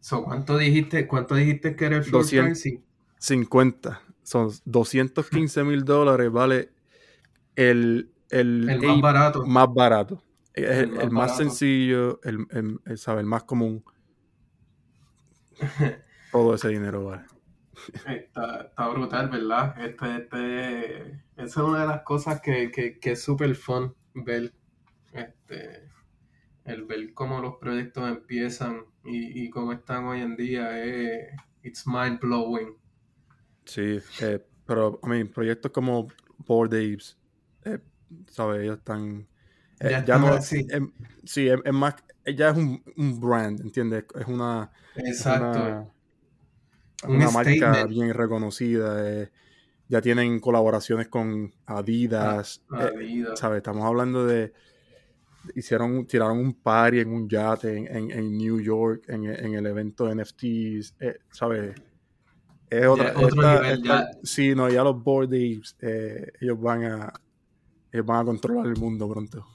[0.00, 2.24] So, ¿cuánto dijiste, cuánto dijiste que era el floor
[3.18, 4.02] 50.
[4.22, 6.70] Son 215 mil dólares, vale
[7.56, 9.46] el, el, el más barato.
[9.46, 10.22] Más barato.
[10.52, 11.42] El, el, más, el más barato.
[11.42, 12.46] sencillo, el,
[12.84, 13.20] el, ¿sabe?
[13.20, 13.82] el más común.
[16.32, 17.24] Todo ese dinero vale.
[18.06, 19.74] Está, está, brutal, ¿verdad?
[19.80, 21.06] Este, este,
[21.36, 24.52] esa es una de las cosas que, que, que es súper fun ver.
[25.12, 25.88] Este,
[26.64, 31.28] el ver cómo los proyectos empiezan y, y cómo están hoy en día es
[31.62, 32.76] it's mind blowing.
[33.64, 36.08] Sí, eh, pero I mean, proyectos como
[36.38, 37.16] Board Apes,
[37.64, 37.78] eh,
[38.30, 38.62] ¿sabes?
[38.62, 39.26] Ellos están.
[39.80, 40.66] Eh, ya, ya no, sí,
[41.24, 41.94] sí es, es, más.
[42.26, 44.04] Ya es un, un, brand, ¿entiendes?
[44.14, 44.70] Es una.
[44.96, 45.58] Exacto.
[45.58, 45.93] Una, un
[47.08, 47.60] una statement.
[47.62, 49.22] marca bien reconocida.
[49.22, 49.30] Eh,
[49.88, 52.62] ya tienen colaboraciones con Adidas.
[52.70, 53.38] Ah, Adidas.
[53.38, 53.58] ¿Sabes?
[53.58, 54.52] Estamos hablando de.
[55.54, 59.66] Hicieron, tiraron un party en un yate en, en, en New York, en, en, el
[59.66, 60.94] evento de NFTs,
[61.30, 61.74] ¿sabes?
[62.70, 64.18] Es otra, ya, otro esta, nivel, esta, ya.
[64.22, 67.12] Sí, no, ya los board apes, eh, ellos van a
[67.92, 69.46] ellos van a controlar el mundo pronto.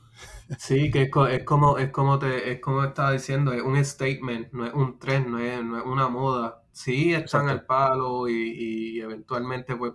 [0.57, 4.51] Sí, que es, es, como es como te es como estaba diciendo, es un statement,
[4.51, 6.58] no es un trend, no es, no es una moda.
[6.71, 9.93] Sí, están al palo y, y, eventualmente pues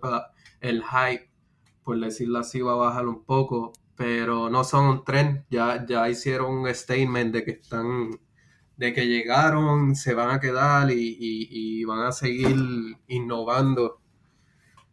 [0.60, 1.30] el hype,
[1.82, 6.08] por decirlo así, va a bajar un poco, pero no son un trend, ya, ya
[6.08, 8.10] hicieron un statement de que están
[8.76, 12.56] de que llegaron, se van a quedar y, y, y van a seguir
[13.06, 14.00] innovando,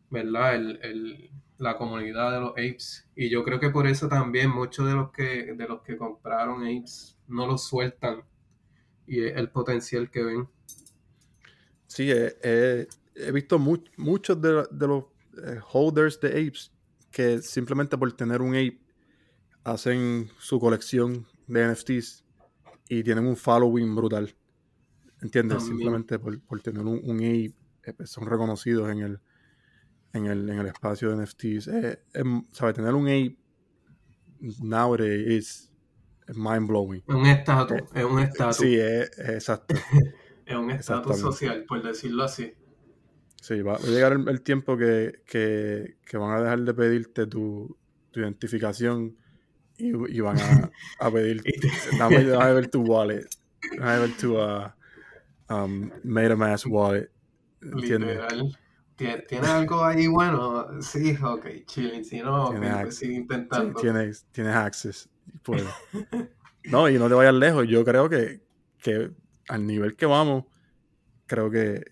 [0.10, 0.56] ¿verdad?
[0.56, 3.08] El, el, la comunidad de los apes.
[3.16, 6.64] Y yo creo que por eso también muchos de los que, de los que compraron
[6.64, 8.24] apes no los sueltan.
[9.08, 10.50] Y el potencial que ven.
[11.92, 15.04] Sí, eh, eh, he visto mu muchos de, de los
[15.46, 16.72] eh, holders de apes
[17.12, 18.80] que simplemente por tener un ape
[19.66, 22.24] hacen su colección de NFTs
[22.88, 24.34] y tienen un following brutal.
[25.22, 25.58] ¿Entiendes?
[25.58, 25.78] También.
[25.80, 29.20] Simplemente por, por, tener un, un ape, eh, son reconocidos en el,
[30.14, 31.68] en el, en el espacio de NFTs.
[31.68, 32.00] Eh,
[32.54, 32.74] ¿Sabes?
[32.74, 33.38] Tener un ape
[34.62, 35.70] nowadays
[36.26, 37.04] es mind blowing.
[37.06, 38.56] Es un estatus, es un estatus.
[38.56, 39.76] Sí, exacto.
[40.52, 42.54] es un estatus social, por decirlo así.
[43.42, 47.26] Sí, va a llegar el, el tiempo que, que, que, van a dejar de pedirte
[47.26, 47.76] tu,
[48.12, 49.18] tu identificación
[49.78, 51.42] y, y, van a, a pedir,
[51.98, 53.26] dame, dame ver tu wallet,
[53.80, 54.70] dame ver tu uh,
[55.50, 57.10] um, MetaMask wallet.
[57.62, 58.10] ¿entiendes?
[58.10, 58.58] Literal.
[59.28, 60.82] ¿Tienes algo ahí bueno?
[60.82, 62.06] Sí, ok, chilling.
[62.06, 63.80] Si no, pues sigue intentando.
[63.80, 65.10] Tienes, tienes access.
[65.42, 65.64] Pues.
[66.66, 67.68] no, y no te vayas lejos.
[67.68, 68.42] Yo creo que,
[68.78, 69.12] que
[69.52, 70.46] al nivel que vamos,
[71.28, 71.84] creo que,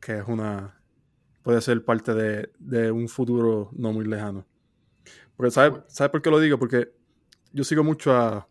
[0.00, 0.80] que es una.
[1.42, 4.46] puede ser parte de, de un futuro no muy lejano.
[5.36, 6.58] Porque, ¿sabes sabe por qué lo digo?
[6.58, 6.92] Porque
[7.52, 8.48] yo sigo mucho a,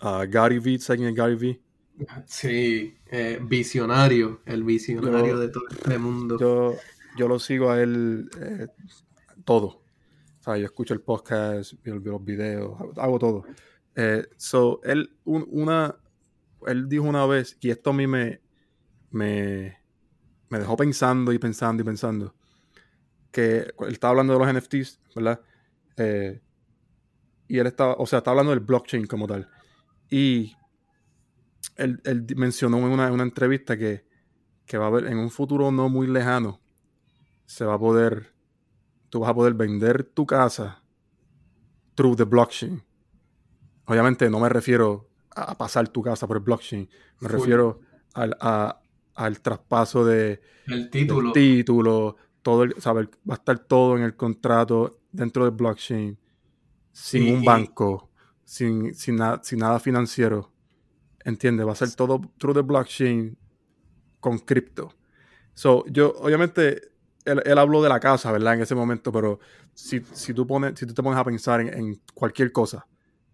[0.00, 1.60] a Gary Vee, ¿saben Gary Vee?
[2.26, 6.38] Sí, eh, visionario, el visionario yo, de todo este mundo.
[6.38, 6.76] Yo,
[7.18, 8.68] yo lo sigo a él eh,
[9.44, 9.82] todo.
[10.38, 13.44] O sea, yo escucho el podcast, veo, los videos, hago todo.
[13.96, 15.96] Eh, so, él, un, una,
[16.66, 18.40] él dijo una vez, y esto a mí me,
[19.10, 19.78] me,
[20.48, 22.34] me dejó pensando y pensando y pensando,
[23.30, 25.40] que él estaba hablando de los NFTs, ¿verdad?
[25.96, 26.40] Eh,
[27.48, 29.48] y él estaba, o sea, está hablando del blockchain como tal.
[30.08, 30.54] Y
[31.76, 34.06] él, él mencionó en una, una entrevista que,
[34.66, 36.60] que va a haber en un futuro no muy lejano,
[37.46, 38.32] se va a poder,
[39.08, 40.82] tú vas a poder vender tu casa
[41.96, 42.82] through the blockchain.
[43.86, 46.88] Obviamente no me refiero a pasar tu casa por el blockchain,
[47.20, 47.38] me Full.
[47.38, 47.80] refiero
[48.14, 48.80] al, a-
[49.14, 51.32] al traspaso de El del título.
[51.32, 53.08] título, todo el, ¿sabes?
[53.28, 56.18] va a estar todo en el contrato dentro del blockchain,
[56.92, 58.10] sin Sí, un banco,
[58.44, 60.52] sin, sin, na- sin nada financiero.
[61.24, 61.66] ¿Entiendes?
[61.66, 63.36] Va a ser todo through the blockchain
[64.20, 64.94] con cripto.
[65.54, 66.92] So, yo, obviamente,
[67.24, 68.54] él, él habló de la casa, ¿verdad?
[68.54, 69.40] En ese momento, pero
[69.74, 72.86] si, si, tú, pones, si tú te pones a pensar en, en cualquier cosa,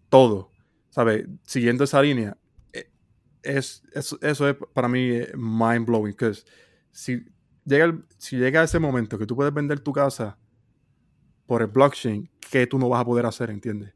[0.09, 0.51] todo,
[0.97, 1.27] ¿sabes?
[1.43, 2.35] Siguiendo esa línea,
[2.73, 2.89] eh,
[3.43, 4.17] es, eso,
[4.49, 6.15] es para mí eh, mind blowing.
[6.15, 6.31] Que
[6.91, 7.23] si
[7.65, 10.39] llega, el- si llega ese momento que tú puedes vender tu casa
[11.45, 13.51] por el blockchain, ¿qué tú no vas a poder hacer?
[13.51, 13.93] ¿Entiendes?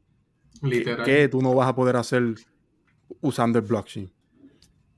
[0.62, 2.36] ¿Qué, qué tú no vas a poder hacer
[3.20, 4.12] usando el blockchain?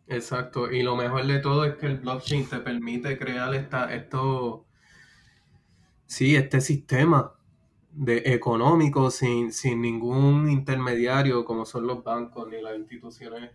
[0.06, 0.70] Exacto.
[0.70, 4.66] Y lo mejor de todo es que el blockchain te permite crear esta, esto,
[6.06, 7.33] sí, este sistema
[7.96, 13.50] de económico sin, sin ningún intermediario como son los bancos ni las instituciones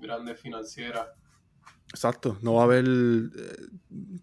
[0.00, 1.08] grandes financieras.
[1.90, 3.66] Exacto, no va a haber eh,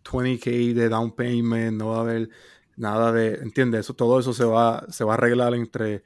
[0.04, 2.30] 20k de down payment, no va a haber
[2.78, 3.82] nada de, ¿entiendes?
[3.82, 6.04] Eso, todo eso se va, se va a arreglar entre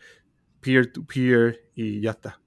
[0.62, 2.40] peer to peer y ya está.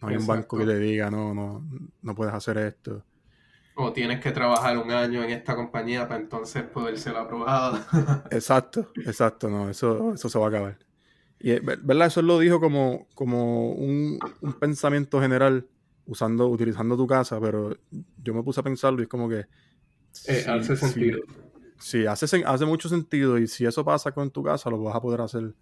[0.00, 1.66] No hay un banco que te diga, no, no,
[2.00, 3.04] no puedes hacer esto.
[3.78, 7.78] O tienes que trabajar un año en esta compañía para entonces poder ser aprobado.
[8.30, 10.78] Exacto, exacto, no, eso, eso se va a acabar.
[11.38, 15.66] Y eh, ver- verdad, eso él lo dijo como, como un, un pensamiento general
[16.06, 17.76] usando, utilizando tu casa, pero
[18.22, 19.46] yo me puse a pensarlo y es como que Eh,
[20.24, 21.18] sí, hace sí, sentido.
[21.78, 24.96] Sí, hace, sen- hace mucho sentido y si eso pasa con tu casa, lo vas
[24.96, 25.54] a poder hacer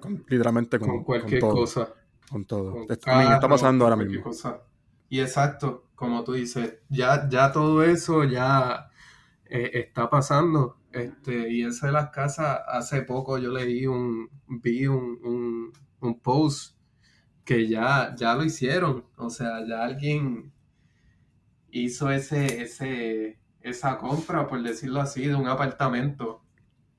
[0.00, 1.60] con- literalmente con, Con cualquier con todo.
[1.60, 1.94] cosa.
[2.28, 2.72] Con todo.
[2.72, 4.22] con Esto- mean, está carro, pasando ahora mismo.
[4.24, 4.60] cosa.
[5.08, 8.90] Y exacto, como tú dices, ya, ya todo eso ya
[9.46, 10.78] eh, está pasando.
[10.92, 16.20] Este, y eso de las casas, hace poco yo leí un, vi un, un, un
[16.20, 16.76] post
[17.44, 19.06] que ya, ya lo hicieron.
[19.16, 20.52] O sea, ya alguien
[21.70, 26.42] hizo ese, ese, esa compra, por decirlo así, de un apartamento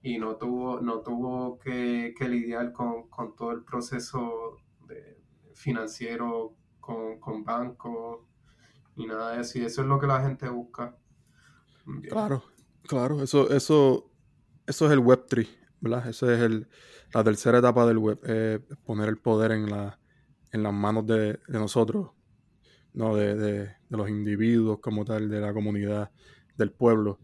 [0.01, 4.57] y no tuvo, no tuvo que, que lidiar con, con todo el proceso
[5.53, 6.55] financiero
[6.87, 8.21] con, con bancos
[8.95, 9.59] y nada de eso.
[9.65, 10.97] Es lo que la gente busca.
[12.07, 12.43] Claro,
[12.83, 14.11] claro, eso, eso,
[14.65, 15.47] eso es el Web3,
[15.81, 16.07] ¿verdad?
[16.07, 16.69] Esa es el,
[17.13, 18.19] la tercera etapa del web,
[18.85, 19.99] poner el poder en, la,
[20.51, 22.11] en las manos de, de nosotros,
[22.93, 23.15] ¿no?
[23.15, 26.11] De, de, de los individuos como tal, de la comunidad,
[26.57, 27.21] del pueblo,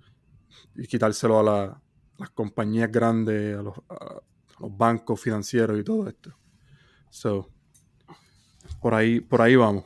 [0.76, 1.84] y quitárselo a la-
[2.20, 4.22] las compañías grandes, a los, a
[4.60, 6.32] los bancos financieros y todo esto.
[7.10, 7.53] So,
[8.84, 9.86] por ahí, por ahí vamos.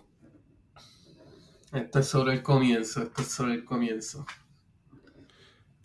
[1.71, 4.25] Esto es solo el comienzo, esto es solo el comienzo.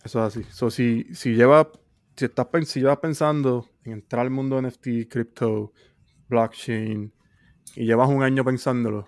[0.03, 0.43] Eso es así.
[0.51, 1.69] So, si, si, lleva,
[2.17, 5.73] si, estás, si llevas pensando en entrar al mundo NFT, cripto,
[6.27, 7.13] blockchain,
[7.75, 9.07] y llevas un año pensándolo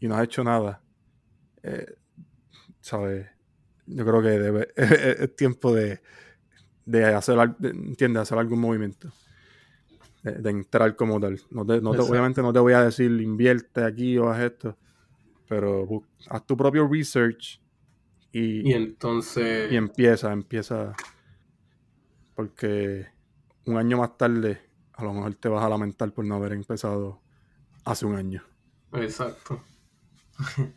[0.00, 0.82] y no has hecho nada,
[1.62, 1.86] eh,
[2.80, 3.26] ¿sabes?
[3.86, 6.00] Yo creo que debe, es, es tiempo de,
[6.86, 8.22] de hacer, de- ¿entiendes?
[8.22, 9.12] hacer algún movimiento.
[10.22, 11.40] De, de entrar como tal.
[11.50, 12.12] No te- no te- Exacto.
[12.12, 14.78] obviamente no te voy a decir invierte aquí o haz esto,
[15.48, 15.86] pero
[16.28, 17.60] haz tu propio research
[18.30, 20.94] y, Y entonces, y empieza, empieza.
[22.34, 23.06] Porque
[23.66, 24.60] un año más tarde,
[24.94, 27.20] a lo mejor te vas a lamentar por no haber empezado
[27.84, 28.42] hace un año.
[28.92, 29.60] exacto.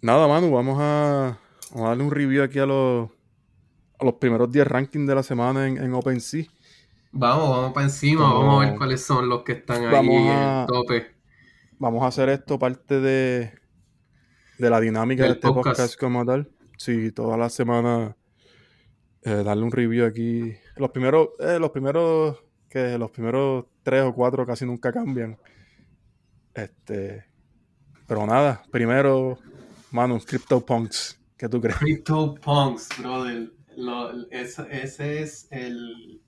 [0.00, 1.38] Nada, Manu, vamos a,
[1.72, 3.10] vamos a darle un review aquí a los,
[3.98, 6.44] a los primeros 10 rankings de la semana en, en OpenSea.
[7.10, 10.66] Vamos, vamos para encima, vamos a ver cuáles son los que están ahí en el
[10.66, 11.06] tope.
[11.78, 13.52] Vamos a hacer esto parte de,
[14.58, 15.80] de la dinámica Del de este podcast.
[15.80, 15.98] podcast.
[16.00, 16.50] como tal.
[16.76, 18.16] Sí, toda la semana
[19.22, 20.54] eh, darle un review aquí.
[20.76, 22.36] Los primeros, eh, los primeros,
[22.68, 25.38] que los primeros tres o cuatro casi nunca cambian.
[26.54, 27.24] Este,
[28.06, 29.38] pero nada, primero,
[29.92, 31.76] Manu, CryptoPunks, ¿qué tú crees?
[31.78, 33.52] CryptoPunks, brother.
[33.76, 36.20] Lo- ese, ese es el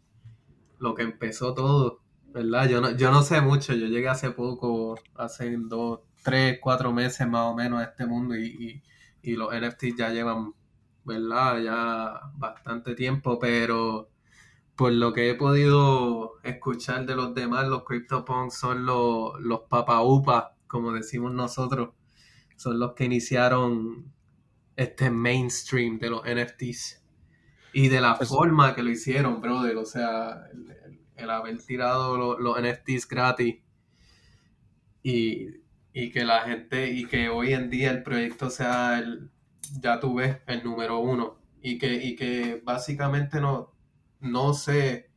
[0.81, 2.01] lo que empezó todo,
[2.33, 2.69] ¿verdad?
[2.69, 7.29] Yo no, yo no sé mucho, yo llegué hace poco, hace dos, tres, cuatro meses
[7.29, 8.83] más o menos a este mundo y,
[9.23, 10.55] y, los NFTs ya llevan,
[11.05, 11.61] ¿verdad?
[11.63, 14.11] Ya bastante tiempo, pero
[14.75, 20.45] por lo que he podido escuchar de los demás, los CryptoPunks son los, los papaupas,
[20.67, 21.91] como decimos nosotros,
[22.57, 24.13] son los que iniciaron
[24.77, 27.00] este mainstream de los NFTs
[27.73, 29.77] y de la Eso- forma que lo hicieron, brother.
[29.77, 33.57] O sea, el, el- el haber tirado lo- los NFTs gratis
[35.03, 35.49] y
[35.93, 39.29] y que la gente, y que hoy en día el proyecto sea el,
[39.81, 41.41] ya tú ves, el número uno.
[41.61, 43.75] Y que, y que básicamente no,
[44.21, 45.11] no sé,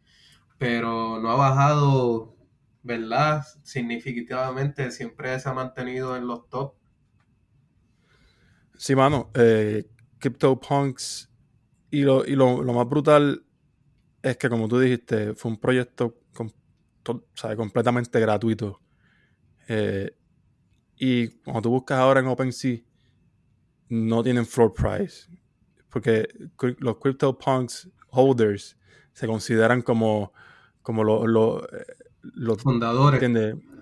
[0.57, 2.35] pero no ha bajado,
[2.81, 3.43] ¿verdad?
[3.63, 6.73] Significativamente, siempre se ha mantenido en los top.
[8.77, 9.85] Sí, mano, eh,
[10.19, 11.29] CryptoPunks
[11.93, 13.45] y, lo, y lo, lo, más brutal
[14.23, 16.17] es que, como tú dijiste, fue un proyecto
[17.55, 18.81] completamente gratuito.
[19.67, 20.11] Eh,
[20.97, 22.79] y cuando tú buscas ahora en OpenSea,
[23.89, 25.27] no tienen floor price.
[25.89, 26.27] Porque
[26.79, 28.75] los CryptoPunks holders
[29.11, 30.33] se consideran como,
[30.81, 31.85] como los, eh,
[32.21, 33.21] los fundadores.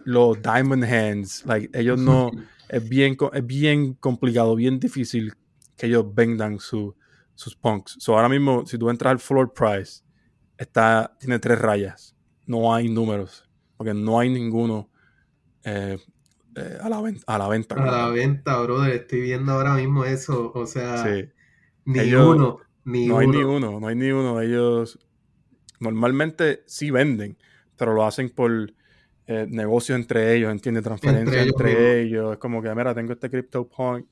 [0.03, 1.45] Los Diamond Hands.
[1.45, 2.29] Like, ellos no.
[2.67, 5.33] es, bien, es bien complicado, bien difícil
[5.77, 6.59] que ellos vendan
[7.41, 7.97] sus punks.
[7.99, 10.03] So, ahora mismo, si tú entras al floor price,
[10.57, 12.15] está, tiene tres rayas.
[12.45, 13.49] No hay números.
[13.77, 14.91] Porque no hay ninguno
[15.63, 15.97] eh,
[16.55, 17.75] eh, a, la a, la venta.
[17.75, 18.93] A la venta, brother.
[18.93, 20.51] Estoy viendo ahora mismo eso.
[20.53, 21.03] O sea,
[21.85, 22.59] ni uno.
[22.83, 23.19] Ni no uno.
[23.19, 24.39] hay ni uno, no hay ni uno.
[24.39, 24.99] Ellos
[25.79, 27.37] normalmente sí venden,
[27.75, 28.51] pero lo hacen por
[29.25, 30.83] eh, negocios entre ellos, ¿entiendes?
[30.83, 34.05] Transferencias entre, ellos, Es como que, mira, tengo este CryptoPunk,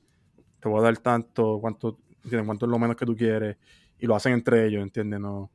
[0.60, 1.98] te voy a dar tanto, cuánto,
[2.44, 3.56] cuánto es lo menos que tú quieres.
[3.98, 5.20] Y lo hacen entre ellos, ¿entiendes?
[5.20, 5.50] No,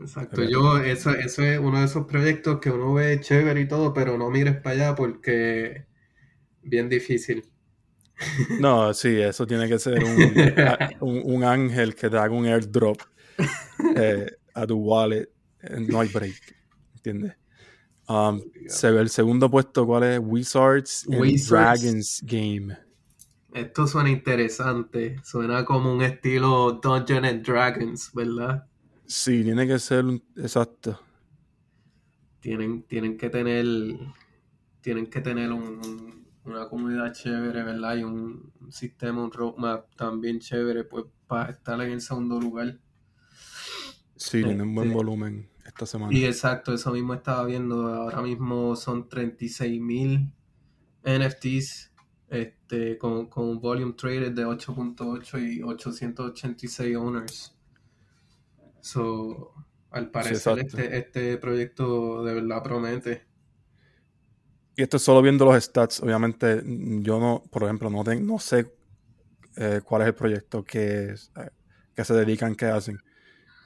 [0.00, 3.92] Exacto, yo, eso, eso es uno de esos proyectos que uno ve chévere y todo,
[3.92, 5.86] pero no mires para allá porque
[6.62, 7.44] bien difícil.
[8.60, 13.00] No, sí, eso tiene que ser un, un, ángel que te haga un airdrop
[13.94, 15.28] eh, a tu wallet.
[15.62, 16.56] Eh, no hay break,
[16.96, 17.34] ¿entiendes?
[18.08, 20.20] Um, se ve el segundo puesto, ¿cuál es?
[20.20, 22.76] Wizards, Wizards Dragons Game.
[23.52, 28.66] Esto suena interesante, suena como un estilo Dungeons and Dragons, ¿verdad?
[29.06, 31.00] Sí, tiene que ser un, exacto.
[32.40, 33.64] Tienen, tienen que tener
[34.80, 37.96] tienen que tener un, una comunidad chévere, ¿verdad?
[37.96, 42.78] Y un, sistema, un roadmap también chévere, pues para estar en el segundo lugar.
[44.16, 46.12] Sí, tiene un buen este, volumen esta semana.
[46.12, 47.86] Y exacto, eso mismo estaba viendo.
[47.86, 50.32] Ahora mismo son 36 mil
[51.04, 51.92] NFTs
[52.28, 57.54] este, con, con un volume traded de 8.8 y 886 owners.
[58.80, 59.54] So,
[59.90, 63.26] al parecer este, este proyecto de verdad promete.
[64.76, 66.00] Y esto es solo viendo los stats.
[66.02, 68.72] Obviamente, yo no, por ejemplo, no, no sé
[69.56, 71.50] eh, cuál es el proyecto que, eh,
[71.94, 72.98] que se dedican, que hacen.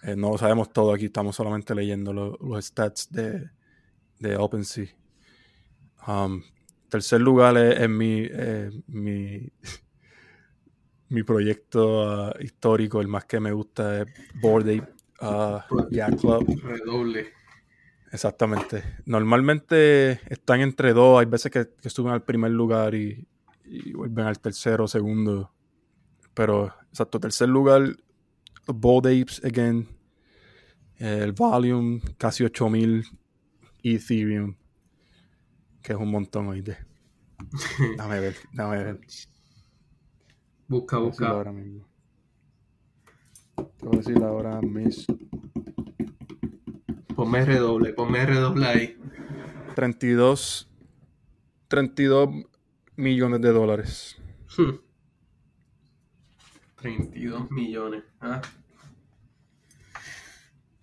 [0.02, 3.50] Eh, no lo sabemos todo aquí, estamos solamente leyendo los stats de,
[4.18, 4.86] de OpenSea.
[6.08, 6.42] Um,
[6.92, 8.28] tercer lugar es, mi,
[8.88, 9.50] mi,
[11.08, 14.06] mi proyecto ah, histórico, el más que me gusta es
[14.40, 15.60] Board Ape Uh,
[16.20, 16.60] Club.
[16.64, 17.32] Redoble.
[18.10, 18.82] Exactamente.
[19.06, 21.20] Normalmente están entre dos.
[21.20, 23.26] Hay veces que, suben al primer lugar y,
[23.94, 25.52] vuelven al tercero o segundo.
[26.34, 27.96] Pero, exacto, tercer lugar,
[28.66, 29.86] Bold Apes again.
[30.96, 33.04] El volume, casi 8000
[33.84, 34.56] Ethereum.
[35.82, 36.78] Que es un montón, oíste.
[37.96, 39.00] Dame ver, dame ver.
[40.68, 41.28] Busca, busca.
[41.28, 41.86] Ahora mismo.
[43.56, 45.06] Te voy a decir ahora mis.
[47.16, 48.98] Ponme redoble, ponme redoble ahí.
[49.74, 50.68] 32.
[51.68, 52.28] 32
[52.96, 54.16] millones de dólares.
[56.76, 58.04] 32 millones.
[58.20, 58.40] ¿ah?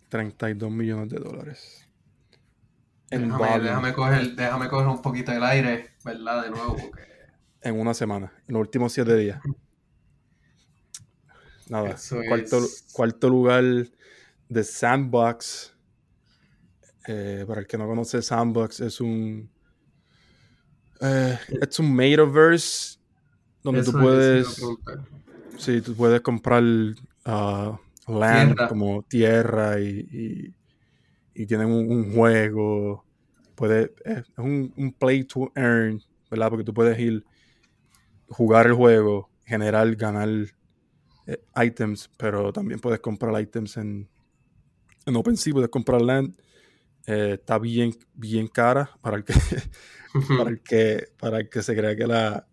[0.09, 1.88] 32 millones de dólares.
[3.09, 6.43] Déjame, déjame, coger, déjame coger un poquito el aire, ¿verdad?
[6.43, 6.75] De nuevo.
[6.75, 7.07] Porque...
[7.61, 9.41] En una semana, en los últimos 7 días.
[11.67, 11.95] Nada.
[12.27, 12.59] Cuarto,
[12.93, 13.63] cuarto, lugar
[14.49, 15.73] de Sandbox.
[17.07, 19.49] Eh, para el que no conoce Sandbox, es un.
[21.01, 22.99] Eh, es un metaverse
[23.63, 24.61] donde tú puedes.
[25.57, 30.55] Sí, tú puedes comprar uh, land como tierra y, y,
[31.45, 33.05] tienen un, juego.
[33.55, 36.49] Puede, es un, un, play to earn, ¿verdad?
[36.49, 37.23] Porque tú puedes ir,
[38.27, 40.29] jugar el juego, generar, ganar
[41.27, 44.09] eh, items, pero también puedes comprar items en,
[45.05, 46.35] en OpenSea, puedes comprar land.
[47.07, 49.33] Eh, está bien, bien cara para el que,
[50.37, 52.47] para el que, para el que se crea que la,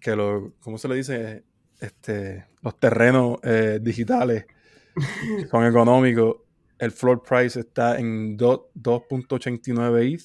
[0.00, 1.44] que lo, ¿cómo se le dice?
[1.80, 4.46] Este, los terrenos eh, digitales
[5.50, 6.36] son económicos.
[6.78, 10.22] El floor price está en 2.89 ETH.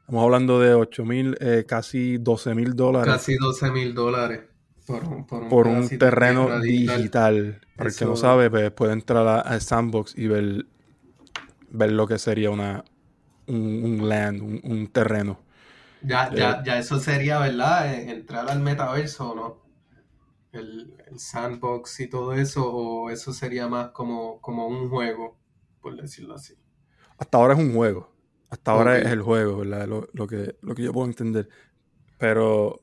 [0.00, 3.12] Estamos hablando de 8 mil, casi 12 mil dólares.
[3.12, 4.40] Casi 12 mil dólares
[4.86, 7.60] por un, terreno digital.
[7.76, 10.66] Para el que no sabe, pues, puede entrar a, Sandbox y ver,
[11.70, 12.84] ver lo que sería una
[13.46, 15.40] un, land, un, terreno.
[16.02, 17.92] Ya, Eh, ya, ya eso sería, ¿verdad?
[17.92, 19.62] Eh, Entrar al metaverso, ¿no?
[20.52, 25.36] El, el sandbox y todo eso, o eso sería más como, como un juego,
[25.86, 26.54] por decirlo así.
[27.18, 28.12] hasta ahora es un juego.
[28.50, 29.86] Hasta ahora es el juego, ¿verdad?
[29.88, 31.48] Lo, lo que, lo que yo puedo entender.
[32.18, 32.80] Pero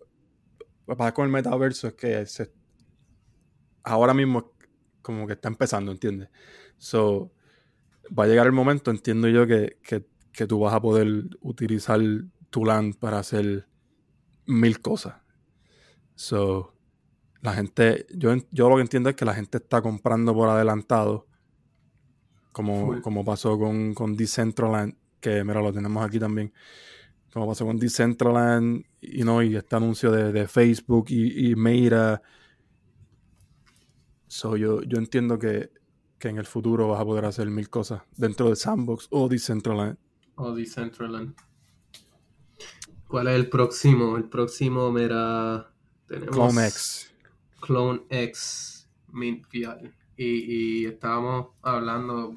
[0.88, 2.54] lo que pasa con el metaverso es que se-
[3.84, 4.54] ahora mismo
[5.02, 6.30] como que está empezando, ¿entiendes?
[6.78, 7.34] So,
[8.18, 11.08] va a llegar el momento, entiendo yo, que, que, que tú vas a poder
[11.42, 12.00] utilizar
[12.50, 13.68] tu land para hacer
[14.46, 15.16] mil cosas.
[16.16, 16.76] So,
[17.42, 21.28] la gente, yo, yo lo que entiendo es que la gente está comprando por adelantado,
[22.54, 23.02] como, Full.
[23.02, 26.54] como pasó con, con Decentraland, que mira, lo tenemos aquí también,
[27.34, 32.22] como pasó con Decentraland y, no, y este anuncio de, de Facebook y, y Meta.
[34.28, 35.72] So, yo, yo entiendo que,
[36.18, 39.98] que en el futuro vas a poder hacer mil cosas dentro de Sandbox o Decentraland.
[40.36, 41.36] O Decentraland.
[43.08, 44.18] ¿Cuál es el próximo?
[44.18, 45.72] El próximo, mira,
[46.08, 46.34] tenemos...
[46.34, 47.14] Clone X.
[47.62, 50.03] Clone X Mint VR.
[50.18, 52.36] Y, y estábamos hablando,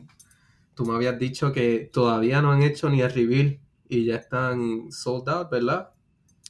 [0.75, 4.91] tú me habías dicho que todavía no han hecho ni el reveal y ya están
[4.93, 5.91] sold out, ¿verdad?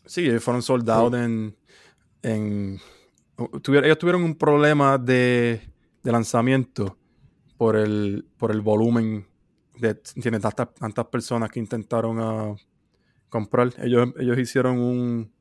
[0.05, 1.57] Sí, ellos fueron soldados en,
[2.23, 2.81] en
[3.63, 5.61] tuvier- ellos tuvieron un problema de,
[6.03, 6.97] de lanzamiento
[7.57, 9.27] por el, por el volumen
[9.79, 12.55] de tiene tantas, tantas personas que intentaron ah,
[13.29, 13.73] comprar.
[13.79, 15.33] Ellos, ellos hicieron un,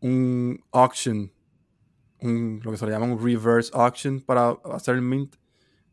[0.00, 1.32] un auction,
[2.20, 5.36] un, lo que se le llama un reverse auction para hacer el mint.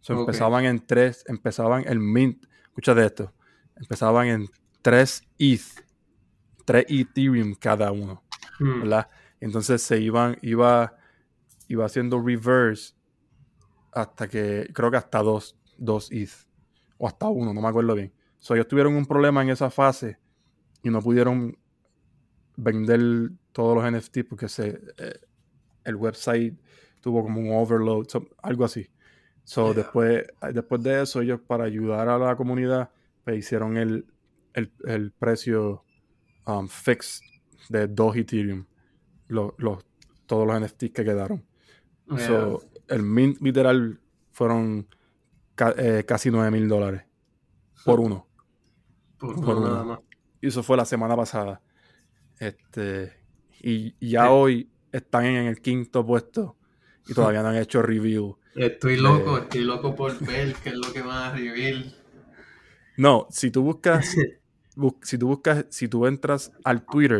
[0.07, 3.33] Empezaban en tres, empezaban el mint, escucha de esto,
[3.77, 4.49] empezaban en
[4.81, 5.61] tres ETH,
[6.65, 8.21] tres Ethereum cada uno.
[8.59, 8.81] Hmm.
[8.81, 9.09] ¿verdad?
[9.39, 10.95] Entonces se iban, iba,
[11.67, 12.93] iba haciendo reverse
[13.91, 16.31] hasta que, creo que hasta dos, dos ETH,
[16.97, 18.13] o hasta uno, no me acuerdo bien.
[18.39, 20.17] So, ellos tuvieron un problema en esa fase
[20.81, 21.57] y no pudieron
[22.55, 25.19] vender todos los NFT porque se, eh,
[25.85, 26.57] el website
[27.01, 28.89] tuvo como un overload, so- algo así.
[29.43, 29.73] So, Yeah.
[29.83, 30.23] después,
[30.53, 32.91] después de eso, ellos para ayudar a la comunidad,
[33.25, 34.05] pues hicieron el,
[34.53, 35.83] el, el precio
[36.47, 37.23] um, fixed
[37.69, 38.65] de 2 Ethereum.
[39.27, 39.85] Los, los,
[40.25, 41.43] todos los NFTs que quedaron.
[42.07, 42.19] Yeah.
[42.19, 43.99] So, el mint literal
[44.31, 44.87] fueron
[45.55, 47.03] ca- eh, casi 9 mil dólares
[47.85, 48.27] por uno.
[49.17, 49.85] Por, por nada uno.
[49.85, 49.99] más.
[50.41, 51.61] Y eso fue la semana pasada.
[52.39, 53.13] Este,
[53.61, 54.27] y, y ya Sí.
[54.31, 56.55] hoy están en el quinto puesto
[57.07, 58.37] y todavía no han hecho review.
[58.55, 61.93] Estoy de- loco, estoy loco por ver qué es lo que van a reveal.
[62.95, 64.15] No, si tú buscas,
[64.75, 67.19] bus- si tú buscas, si tú entras al Twitter,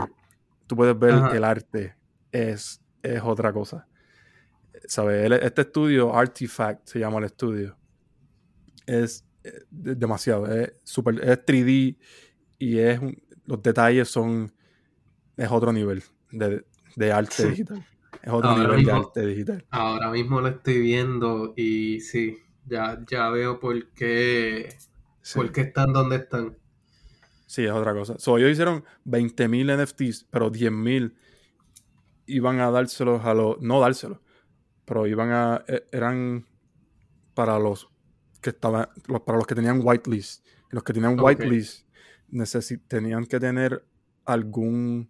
[0.68, 1.36] tú puedes ver Ajá.
[1.36, 1.96] el arte.
[2.32, 3.88] Es, es otra cosa.
[4.88, 5.32] ¿Sabes?
[5.42, 7.78] Este estudio, Artifact, se llama el estudio.
[8.86, 10.46] Es eh, de- demasiado.
[10.48, 11.98] Es, super, es 3D
[12.60, 13.00] y es
[13.46, 14.52] los detalles son.
[15.36, 16.64] Es otro nivel de,
[16.96, 17.86] de arte digital.
[18.22, 19.66] Es otro Ahora nivel mismo- de arte digital.
[19.70, 24.70] Ahora mismo lo estoy viendo y sí, ya, ya veo por qué,
[25.22, 25.36] Sí.
[25.40, 26.58] por qué están donde están.
[27.46, 28.16] Sí, es otra cosa.
[28.18, 31.16] So, ellos hicieron 20.000 NFTs, pero 10.000
[32.26, 33.62] iban a dárselos a los.
[33.62, 34.20] No dárselos,
[34.86, 35.64] pero iban a.
[35.68, 36.46] e- Eran
[37.34, 37.90] para los
[38.42, 38.88] que estaban.
[39.08, 40.46] los- para los que tenían whitelist.
[40.72, 41.26] Y Los que tenían Ok.
[41.26, 41.88] whitelist
[42.32, 43.86] necesi- tenían que tener
[44.26, 45.10] algún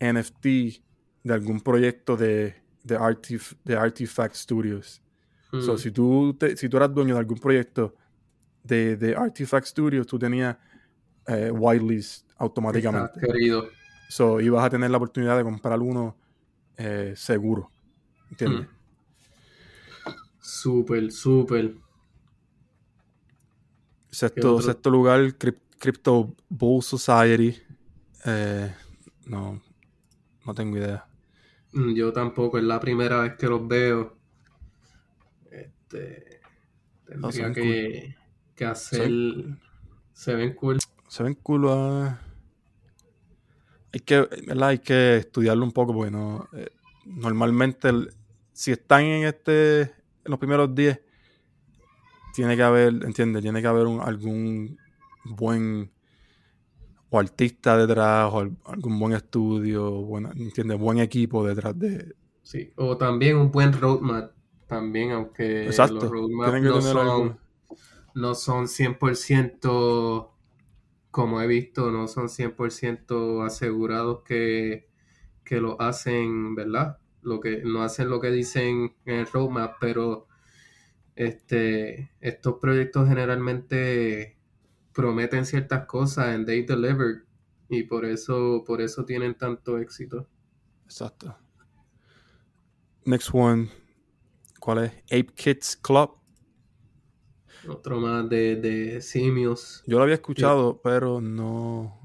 [0.00, 0.82] NFT
[1.24, 2.54] de algún proyecto de,
[2.84, 5.02] de, Artif- de Artifact Studios.
[5.50, 5.78] So, Mm.
[5.78, 7.94] si tú, te- si tú eras dueño de algún proyecto
[8.62, 10.56] de, de Artifact Studios, tú tenías
[11.26, 13.12] eh, whitelist automáticamente.
[13.18, 13.68] Está querido.
[14.08, 16.16] So, ibas a tener la oportunidad de comprar uno
[16.76, 17.70] eh, seguro.
[18.30, 18.66] ¿Entiendes?
[18.66, 20.10] Mm.
[20.40, 21.74] Súper, súper.
[24.10, 27.56] Sexto, sexto lugar, Cryp- Crypto Bull Society.
[28.26, 28.72] Eh,
[29.26, 29.60] no,
[30.46, 31.06] no tengo idea.
[31.74, 34.16] Mm, Yo tampoco, es la primera vez que los veo.
[35.50, 36.40] Este,
[37.06, 38.14] tendría que,
[38.54, 39.02] que hacer.
[39.02, 39.60] ven-
[40.12, 40.78] Se ven cool.
[41.08, 41.66] Se ven cool.
[41.68, 42.20] ah.
[43.92, 44.68] Hay que, ¿verdad?
[44.70, 46.68] Hay que estudiarlo un poco porque no, eh,
[47.04, 48.12] normalmente el-
[48.52, 51.00] si están en este en los primeros 10
[52.34, 53.42] tiene que haber, ¿entiendes?
[53.42, 54.78] Tiene que haber un- algún
[55.24, 55.90] buen
[57.14, 60.78] o artista detrás o al- algún buen estudio, buena, ¿entiendes?
[60.78, 62.14] Buen equipo detrás de...
[62.42, 62.72] Sí.
[62.76, 64.32] O también un buen roadmap.
[64.66, 65.94] También, aunque Exacto.
[65.96, 67.38] los roadmaps no son,
[68.14, 70.32] no son 100%,
[71.10, 74.88] como he visto, no son 100% asegurados que,
[75.44, 76.98] que lo hacen, ¿verdad?
[77.22, 80.28] Lo que, no hacen lo que dicen en el roadmap, pero
[81.16, 84.36] este, estos proyectos generalmente
[84.94, 87.26] prometen ciertas cosas and they deliver.
[87.68, 90.28] Y por eso, por eso tienen tanto éxito.
[90.84, 91.36] Exacto.
[93.04, 93.70] Next one.
[94.60, 94.92] ¿Cuál es?
[95.06, 96.18] Ape Kids Club.
[97.68, 99.82] Otro más de, de simios.
[99.86, 102.00] Yo lo había escuchado, pero no.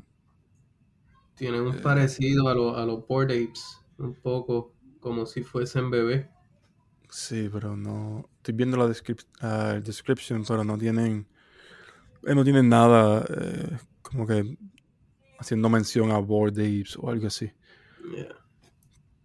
[1.35, 3.63] Tienen un parecido a, lo- a los Bored Apes.
[3.97, 6.25] Un poco como si fuesen bebés.
[7.09, 8.29] Sí, pero no.
[8.37, 9.25] Estoy viendo la descrip-
[9.75, 11.27] el description, pero no tienen.
[12.23, 14.57] No tienen nada eh, como que
[15.39, 17.51] haciendo mención a Bored Apes o algo así.
[18.15, 18.35] Yeah.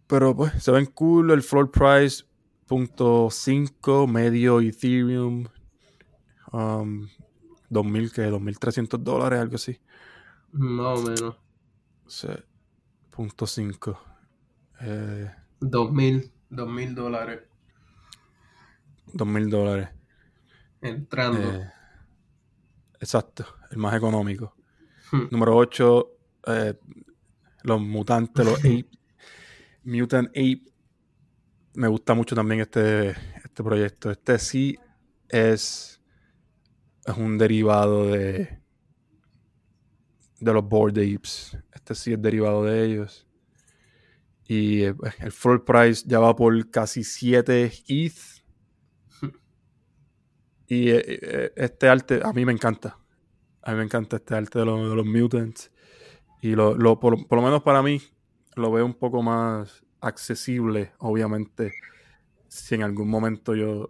[0.07, 1.31] Pero pues se ven cool.
[1.31, 2.25] El floor price
[2.69, 5.47] .5, medio Ethereum.
[6.53, 7.09] Um,
[7.69, 9.81] 2000, que 2300 dólares, algo así.
[10.53, 11.37] Más o menos.
[12.07, 12.45] Sea,
[13.11, 13.99] punto 5.
[14.83, 15.31] Eh,
[15.61, 17.41] Dos mil, dos mil dólares
[19.13, 19.89] 2000 dólares.
[20.81, 21.39] entrando.
[21.41, 21.71] Eh,
[23.05, 24.57] exacto, el más económico.
[25.13, 25.29] Hmm.
[25.31, 26.11] Número 8,
[27.63, 28.89] los mutantes, los ape,
[29.85, 30.63] Mutant Ape.
[31.75, 34.11] Me gusta mucho también este, este proyecto.
[34.11, 34.79] Este sí
[35.29, 36.01] es,
[37.05, 38.61] es un derivado de,
[40.41, 41.59] de los Bored Apes.
[41.73, 43.27] Este sí es derivado de ellos.
[44.47, 48.34] Y eh, el floor price ya va por casi 7 ETH.
[50.67, 52.99] Y eh, eh, este arte a mí me encanta.
[53.63, 55.71] A mí me encanta este arte de, los- de los mutants.
[56.43, 58.01] Y lo, lo- por, por lo menos para mí
[58.57, 61.73] lo veo un poco más accesible, obviamente,
[62.49, 63.89] si en algún momento yo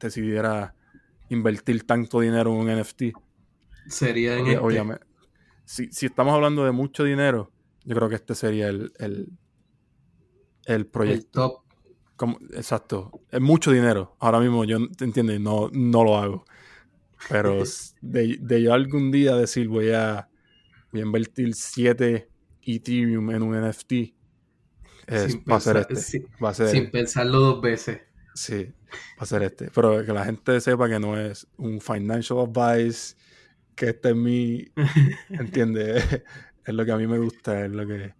[0.00, 0.74] decidiera
[1.28, 3.02] invertir tanto dinero en un NFT.
[3.88, 4.96] Sería en este.
[5.64, 7.52] Si, si estamos hablando de mucho dinero,
[7.84, 9.28] yo creo que este sería el, el,
[10.66, 11.40] el el proyecto.
[11.40, 11.62] top.
[12.22, 13.10] Como- exacto.
[13.32, 14.14] Es mucho dinero.
[14.20, 15.40] Ahora mismo yo, ¿te entiendes?
[15.40, 16.44] No, no lo hago.
[17.28, 17.64] Pero
[18.00, 20.28] de, de yo algún día decir voy a,
[20.92, 22.28] voy a invertir 7
[22.62, 23.92] Ethereum en un NFT,
[25.08, 25.96] es, va a ser pensar- este.
[25.96, 28.02] sí, va a ser, Sin pensarlo dos veces.
[28.34, 28.66] sí,
[29.18, 29.68] va a ser este.
[29.74, 33.16] Pero que la gente sepa que no es un financial advice,
[33.74, 34.70] que este es mi,
[35.30, 36.04] ¿entiendes?
[36.64, 38.14] es lo que a mí me gusta, es lo que,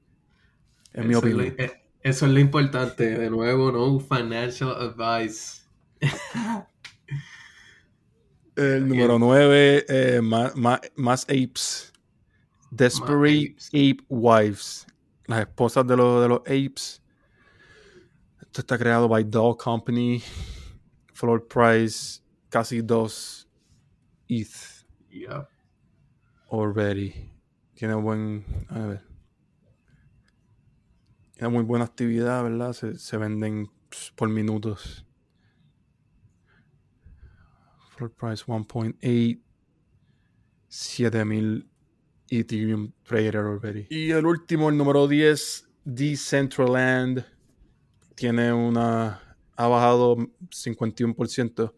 [0.93, 1.55] es mi Eso opinión.
[2.03, 3.19] Eso es lo importante.
[3.19, 5.63] De nuevo, no financial advice.
[8.57, 10.53] El número 9, más,
[10.95, 11.93] más apes.
[12.71, 13.69] Desperate apes.
[13.69, 14.87] Ape Wives.
[15.27, 17.03] Las esposas de, los de los apes.
[18.41, 20.23] Esto está creado by Doll Company.
[21.15, 23.49] Floor price casi 2
[24.29, 25.47] ETH Yeah.
[26.51, 27.31] already.
[27.75, 28.45] Tiene buen.
[28.71, 29.12] A ver.
[31.33, 32.73] Tiene muy buena actividad, ¿verdad?
[32.73, 35.07] Se, venden pss, por minutos.
[37.97, 39.41] Floor price 1.8.
[40.69, 41.69] 7000
[42.31, 43.87] Ethereum traded already.
[43.91, 47.25] Y el último, el número 10, Decentraland.
[48.15, 49.37] Tiene una.
[49.57, 51.75] Ha bajado 51%.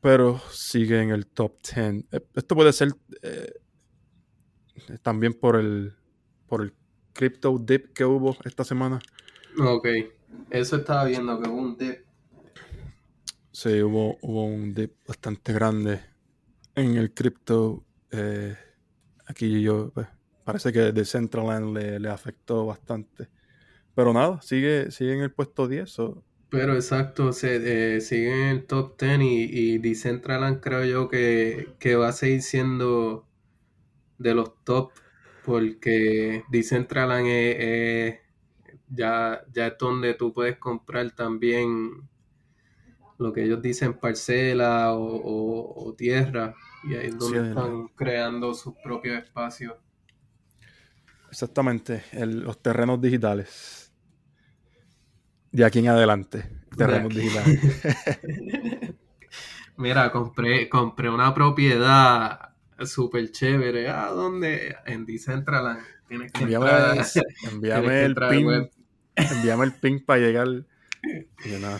[0.00, 2.06] Pero sigue en el top 10.
[2.10, 3.52] Eh, Esto puede ser eh,
[5.02, 5.94] también por el.
[6.46, 6.72] Por el
[7.20, 9.04] crypto dip que hubo esta semana.
[9.58, 9.86] Ok.
[10.50, 12.00] Eso estaba viendo que hubo un dip.
[13.52, 16.00] Sí, hubo, hubo un dip bastante grande
[16.74, 17.86] en el cripto.
[18.12, 18.56] eh,
[19.26, 20.08] aquí yo, pues,
[20.44, 23.30] parece que Decentraland le, le afectó bastante.
[23.94, 25.90] Pero nada, sigue, sigue en el puesto 10.
[25.90, 31.08] so, Pero exacto, se eh, sigue en el top 10 y, y Decentraland creo yo
[31.08, 33.24] que, que va a seguir siendo
[34.18, 34.92] de los top
[35.44, 38.20] porque Decentraland es, es-
[38.88, 42.08] ya, ya es donde tú puedes comprar también
[43.18, 47.88] lo que ellos dicen parcela o, o- o tierra y ahí es donde Sí, están
[47.88, 49.74] creando sus propios espacios.
[51.30, 53.92] exactamente, el- los terrenos digitales.
[55.52, 56.44] De aquí en adelante,
[56.76, 57.56] terrenos digitales.
[59.76, 62.49] Mira, compré, compré una propiedad
[62.86, 63.88] súper chévere.
[63.90, 64.76] ¿A dónde?
[64.86, 65.80] En Decentraland.
[66.08, 66.96] Tienes que Envíame, entrar.
[67.52, 68.70] envíame tienes que el entrar web.
[69.16, 70.48] Envíame el pin para llegar.
[71.44, 71.78] Y yo, no, no,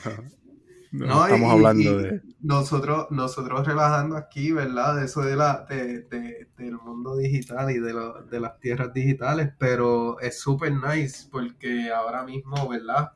[0.92, 2.20] no No, y- estamos y- hablando y de.
[2.42, 4.96] Nosotros, nosotros relajando aquí, ¿verdad?
[4.96, 8.92] De eso de la, de, de- del mundo digital y de, lo- de las tierras
[8.94, 13.12] digitales, pero es súper nice porque ahora mismo, ¿verdad?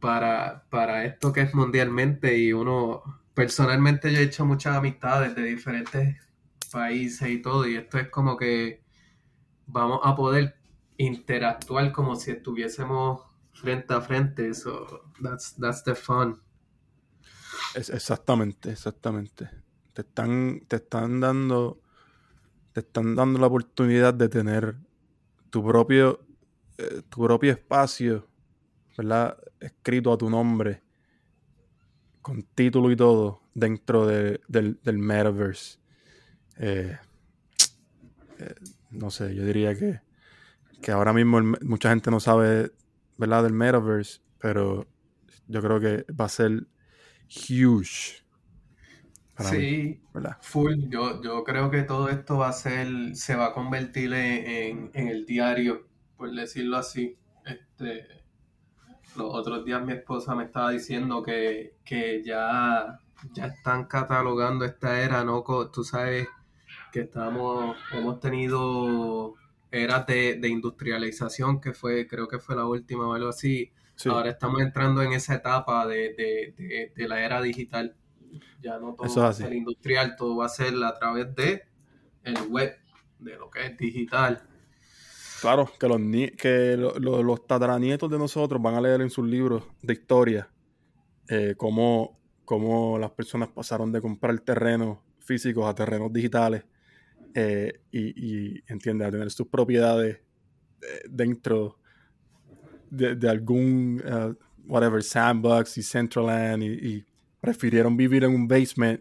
[0.00, 3.02] Para, para esto que es mundialmente y uno,
[3.34, 6.16] personalmente yo he hecho muchas amistades de diferentes
[6.70, 8.82] países y todo, y esto es como que
[9.66, 10.56] vamos a poder
[10.96, 16.40] interactuar como si estuviésemos frente a frente, so that's, that's the fun.
[17.74, 19.50] Es- exactamente, exactamente.
[19.92, 21.80] Te están, te están dando
[22.72, 24.76] te están dando la oportunidad de tener
[25.50, 26.20] tu propio,
[26.78, 28.28] eh, tu propio espacio,
[28.96, 29.36] ¿verdad?
[29.58, 30.82] Escrito a tu nombre,
[32.22, 35.79] con título y todo, dentro del, del, metaverse.
[36.62, 36.96] Eh,
[38.38, 38.54] eh,
[38.90, 40.00] no sé, yo diría que,
[40.82, 42.70] que ahora mismo mucha gente no sabe,
[43.18, 43.44] ¿verdad?
[43.44, 44.86] Del metaverse, pero
[45.48, 46.66] yo creo que va a ser
[47.28, 48.20] huge
[49.42, 50.00] sí,
[50.40, 50.74] full.
[50.88, 55.26] Yo, yo creo que todo esto va a ser, se va a convertir en, el
[55.26, 55.86] diario,
[56.16, 57.16] por decirlo así.
[57.44, 58.06] Este,
[59.16, 61.74] los otros días mi esposa me estaba diciendo que,
[62.24, 62.98] ya,
[63.32, 65.42] ya están catalogando esta era, ¿no?
[65.72, 66.28] Tú sabes
[66.90, 69.34] que estamos, hemos tenido
[69.70, 73.72] eras de, industrialización, que fue, creo que fue la última o algo así.
[74.06, 77.94] Ahora estamos entrando en esa etapa de, de la era digital.
[78.62, 81.64] Ya no todo va a ser industrial, todo va a ser a través de
[82.24, 82.76] el web,
[83.18, 84.42] de lo que es digital.
[85.40, 86.00] Claro, que los,
[86.36, 90.50] que los tataranietos de nosotros van a leer en sus libros de historia
[91.28, 92.18] eh, cómo,
[92.98, 96.64] las personas pasaron de comprar terrenos físicos a terrenos digitales
[97.34, 100.18] eh, y, y, entiende, a tener sus propiedades
[101.08, 101.78] dentro
[102.90, 104.02] de, algún,
[104.66, 107.04] whatever, Sandbox y Centraland y
[107.40, 109.00] prefirieron vivir en un basement,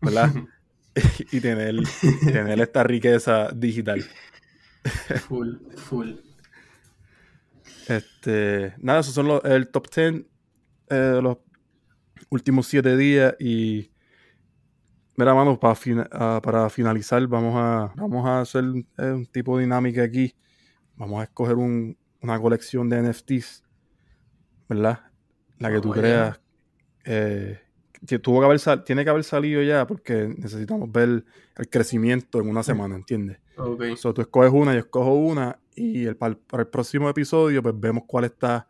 [0.00, 0.32] ¿verdad?
[1.32, 1.76] y tener,
[2.24, 4.04] tener esta riqueza digital.
[5.28, 6.14] full, full.
[7.88, 10.26] Este, nada, esos son los, el top 10 de
[10.90, 11.38] eh, los
[12.28, 13.89] últimos siete días y
[15.20, 15.78] mira, mano, para,
[16.12, 18.64] ah, para finalizar vamos a, vamos a hacer
[18.98, 20.34] eh, un tipo de dinámica aquí.
[20.96, 23.62] Vamos a escoger una colección de NFTs,
[24.68, 25.00] ¿verdad?
[25.58, 26.40] La que tú creas
[27.04, 27.58] eh,
[28.22, 31.24] tuvo que haber tiene que haber salido ya porque necesitamos ver
[31.56, 33.38] el crecimiento en una semana, ¿entiendes?
[33.56, 33.96] Ok.
[33.96, 38.04] So, tú escoges una, yo escojo una y el, para, el, próximo episodio pues vemos
[38.06, 38.66] cuál está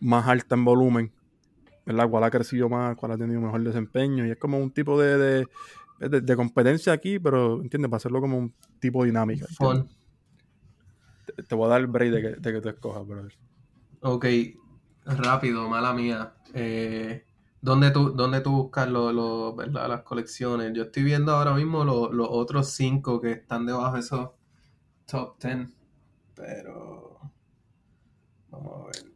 [0.00, 1.12] más alta en volumen,
[1.86, 2.08] ¿verdad?
[2.08, 5.18] Cuál ha crecido más, cuál ha tenido mejor desempeño y es como un tipo de,
[5.18, 5.48] de,
[6.36, 7.90] competencia aquí, pero, ¿entiendes?
[7.90, 9.46] Para hacerlo como un tipo dinámica.
[11.26, 13.32] Te, te, voy a dar el break de que, de que tú escojas, brother.
[14.00, 14.26] Ok,
[15.04, 16.34] rápido, mala mía.
[16.54, 17.24] Eh
[17.62, 20.72] ¿Dónde tú, dónde tú buscas lo, las colecciones?
[20.74, 24.30] Yo estoy viendo ahora mismo los otros cinco que están debajo de esos
[25.06, 25.72] top ten.
[26.34, 27.20] Pero.
[28.50, 29.12] Vamos a ver.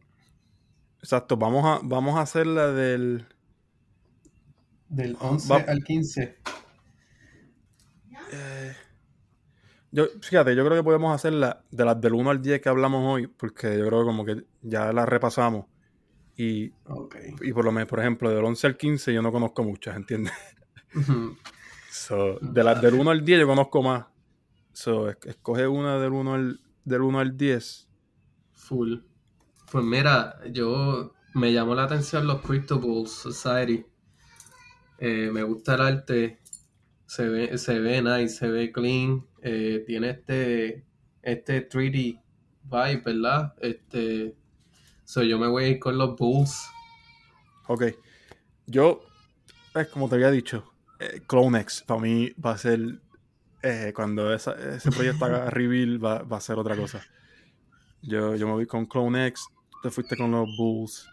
[0.99, 3.27] Exacto, vamos a, vamos a hacer la del.
[4.87, 6.37] Del 11 al 15.
[8.31, 8.75] Eh,
[9.91, 12.69] yo, fíjate, yo creo que podemos hacer la de las del 1 al 10 que
[12.69, 15.65] hablamos hoy, porque yo creo que como que ya la repasamos.
[16.35, 16.71] Y,
[17.41, 20.33] y por lo menos, por ejemplo, del 11 al 15 yo no conozco muchas, ¿entiendes?
[22.41, 24.05] de las del 1 al 10 yo conozco más.
[24.73, 27.87] So, escoge una del 1 al, del 1 al 10.
[28.53, 28.99] Full.
[29.71, 33.85] Pues mira, yo me llamó la atención los Crypto Society.
[34.99, 36.39] Eh, me gusta el arte.
[37.05, 39.26] Se ve, se ve nice, se ve clean.
[39.41, 40.85] Eh, tiene este,
[41.21, 42.21] este 3D
[42.63, 43.53] vibe, ¿verdad?
[43.61, 44.35] Este,
[45.07, 46.69] So yo me voy a ir con los Bulls.
[47.67, 47.83] Ok.
[48.65, 48.99] Yo,
[49.73, 50.69] es como te había dicho,
[50.99, 52.99] eh, CloneX para mí va a ser.
[53.63, 54.51] Eh, cuando ese
[54.91, 57.01] proyecto haga reveal, va, va, a ser otra cosa.
[58.01, 59.47] Yo, yo me voy con CloneX.
[59.81, 61.07] Te fuiste con los Bulls.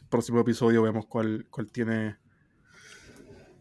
[0.00, 2.16] El próximo episodio vemos cuál, cuál tiene.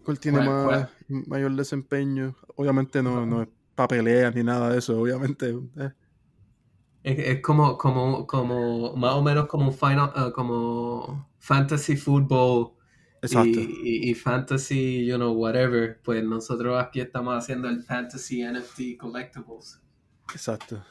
[0.04, 2.36] ¿Cuál tiene más, mayor desempeño?
[2.56, 5.58] Obviamente no, no es papelea ni nada de eso, obviamente.
[5.78, 5.92] Eh,
[7.04, 12.74] es, como, como, como, más o menos como un final, uh, como fantasy football
[13.24, 16.00] y, y, fantasy, you know, whatever.
[16.04, 19.82] Pues nosotros aquí estamos haciendo el fantasy NFT collectibles.
[20.34, 20.84] Exacto.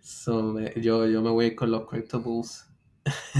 [0.00, 2.66] So, yo, yo me voy con los collectibles.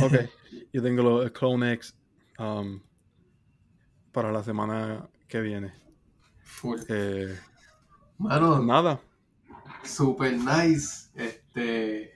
[0.02, 0.12] Ok,
[0.72, 1.94] yo tengo los Clone X
[2.38, 2.80] um,
[4.12, 5.72] para la semana que viene.
[6.42, 6.80] Full.
[6.88, 7.38] Eh,
[8.18, 9.00] Mano, nada.
[9.84, 11.10] Super nice.
[11.14, 12.12] Este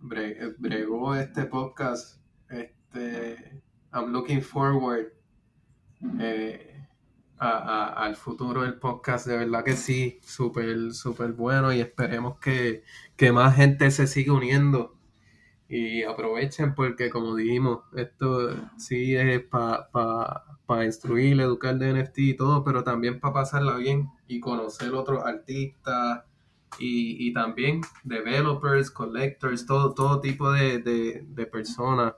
[0.00, 2.20] bregó este podcast.
[2.48, 3.62] Este
[3.92, 5.12] I'm looking forward
[6.18, 6.86] eh,
[7.38, 9.26] al futuro del podcast.
[9.26, 11.72] De verdad que sí, súper, súper bueno.
[11.72, 12.82] Y esperemos que,
[13.32, 14.96] más gente se siga uniendo.
[15.68, 20.49] Y aprovechen porque como dijimos, esto sí es para pa,
[20.84, 26.24] instruir, educar de NFT y todo, pero también para pasarla bien y conocer otros artistas
[26.78, 32.14] y, también developers, collectors, todo, todo tipo de, personas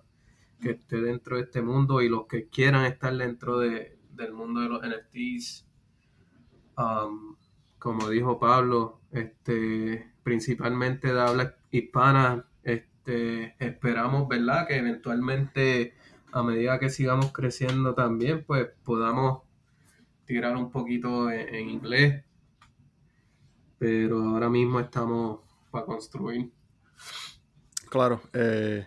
[0.60, 4.68] que esté dentro de este mundo y los que quieran estar dentro del mundo de
[4.68, 5.66] los NFTs.
[6.76, 7.36] Um,
[7.78, 14.68] como dijo Pablo, este, principalmente de habla hispana, este, esperamos, ¿verdad?
[14.68, 15.94] Que eventualmente,
[16.32, 19.42] a medida que sigamos creciendo también, pues podamos
[20.24, 22.24] tirar un poquito en, inglés.
[23.78, 26.50] Pero ahora mismo estamos para construir.
[27.90, 28.86] Claro, eh,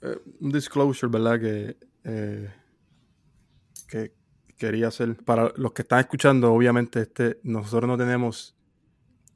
[0.00, 1.38] eh, un disclosure, ¿verdad?
[1.38, 2.50] Que, eh,
[3.86, 4.14] que
[4.56, 5.16] quería hacer.
[5.16, 8.56] Para los que están escuchando, obviamente, este, nosotros no tenemos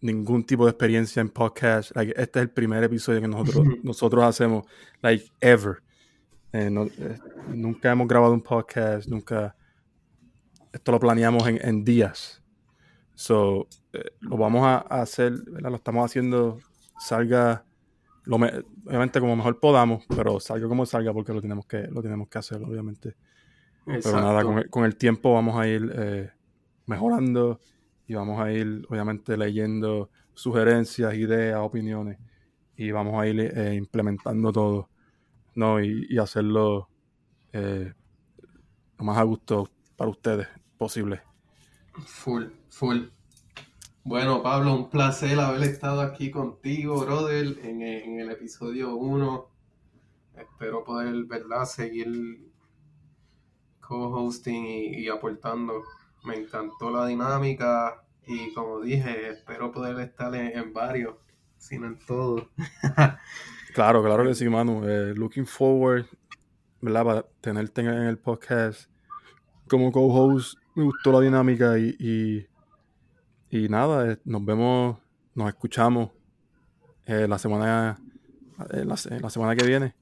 [0.01, 1.93] ningún tipo de experiencia en podcast.
[1.95, 4.67] este es el primer episodio que nosotros, nosotros hacemos,
[5.03, 5.83] like, ever.
[6.53, 9.57] Nunca hemos grabado un podcast, nunca.
[10.73, 12.43] Esto lo planeamos en, días.
[13.15, 13.69] So,
[14.21, 15.71] lo vamos a, hacer, ¿verdad?
[15.71, 16.59] Lo estamos haciendo,
[16.99, 17.65] salga
[18.27, 22.39] obviamente como mejor podamos, pero salga como salga porque lo tenemos que, lo tenemos que
[22.39, 23.15] hacer, obviamente.
[23.85, 26.31] Pero nada, con el, tiempo vamos a ir eh,
[26.87, 27.61] mejorando
[28.07, 32.19] y vamos a ir, obviamente, leyendo sugerencias, ideas, opiniones
[32.77, 34.89] y vamos a ir eh, implementando todo,
[35.55, 35.83] ¿no?
[35.83, 36.89] Y, hacerlo
[37.53, 37.93] eh,
[38.99, 40.49] lo más a gusto para ustedes
[40.79, 41.23] posible.
[42.07, 43.03] Full, full.
[44.05, 49.49] Bueno, Pablo, un placer haber estado aquí contigo, brother, en, el episodio 1.
[50.35, 52.51] Espero poder, ¿verdad?, seguir
[53.81, 55.85] co-hosting y, aportando.
[56.25, 61.15] Me encantó la dinámica y como dije, espero poder estar en, varios,
[61.59, 62.49] sino en todos.
[63.73, 64.89] claro, claro que sí, Manu.
[64.89, 66.07] Eh, looking forward,
[66.81, 68.91] ¿verdad?, para tenerte en el podcast
[69.69, 70.59] como co-host.
[70.75, 72.47] Me gustó la dinámica y
[73.53, 74.97] y nada, eh, nos vemos,
[75.35, 76.11] nos escuchamos
[77.05, 78.01] eh, la semana
[78.71, 79.95] la, semana que viene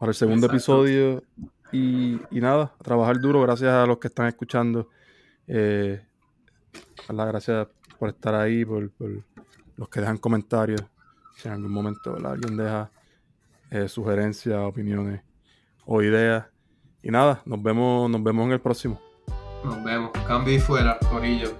[0.00, 1.22] para el segundo episodio.
[1.70, 3.40] Y, nada, a trabajar duro.
[3.42, 4.88] Gracias a los que están escuchando.
[5.46, 6.04] Eh,
[7.08, 8.90] gracias por estar ahí, por,
[9.76, 10.82] los que dejan comentarios.
[11.36, 12.90] Si en algún momento alguien deja
[13.88, 15.22] sugerencias, opiniones
[15.84, 16.46] o ideas.
[17.02, 19.00] Y nada, nos vemos, nos vemos en el próximo.
[19.64, 20.10] Nos vemos.
[20.26, 21.56] Cambio y fuera, Corillo.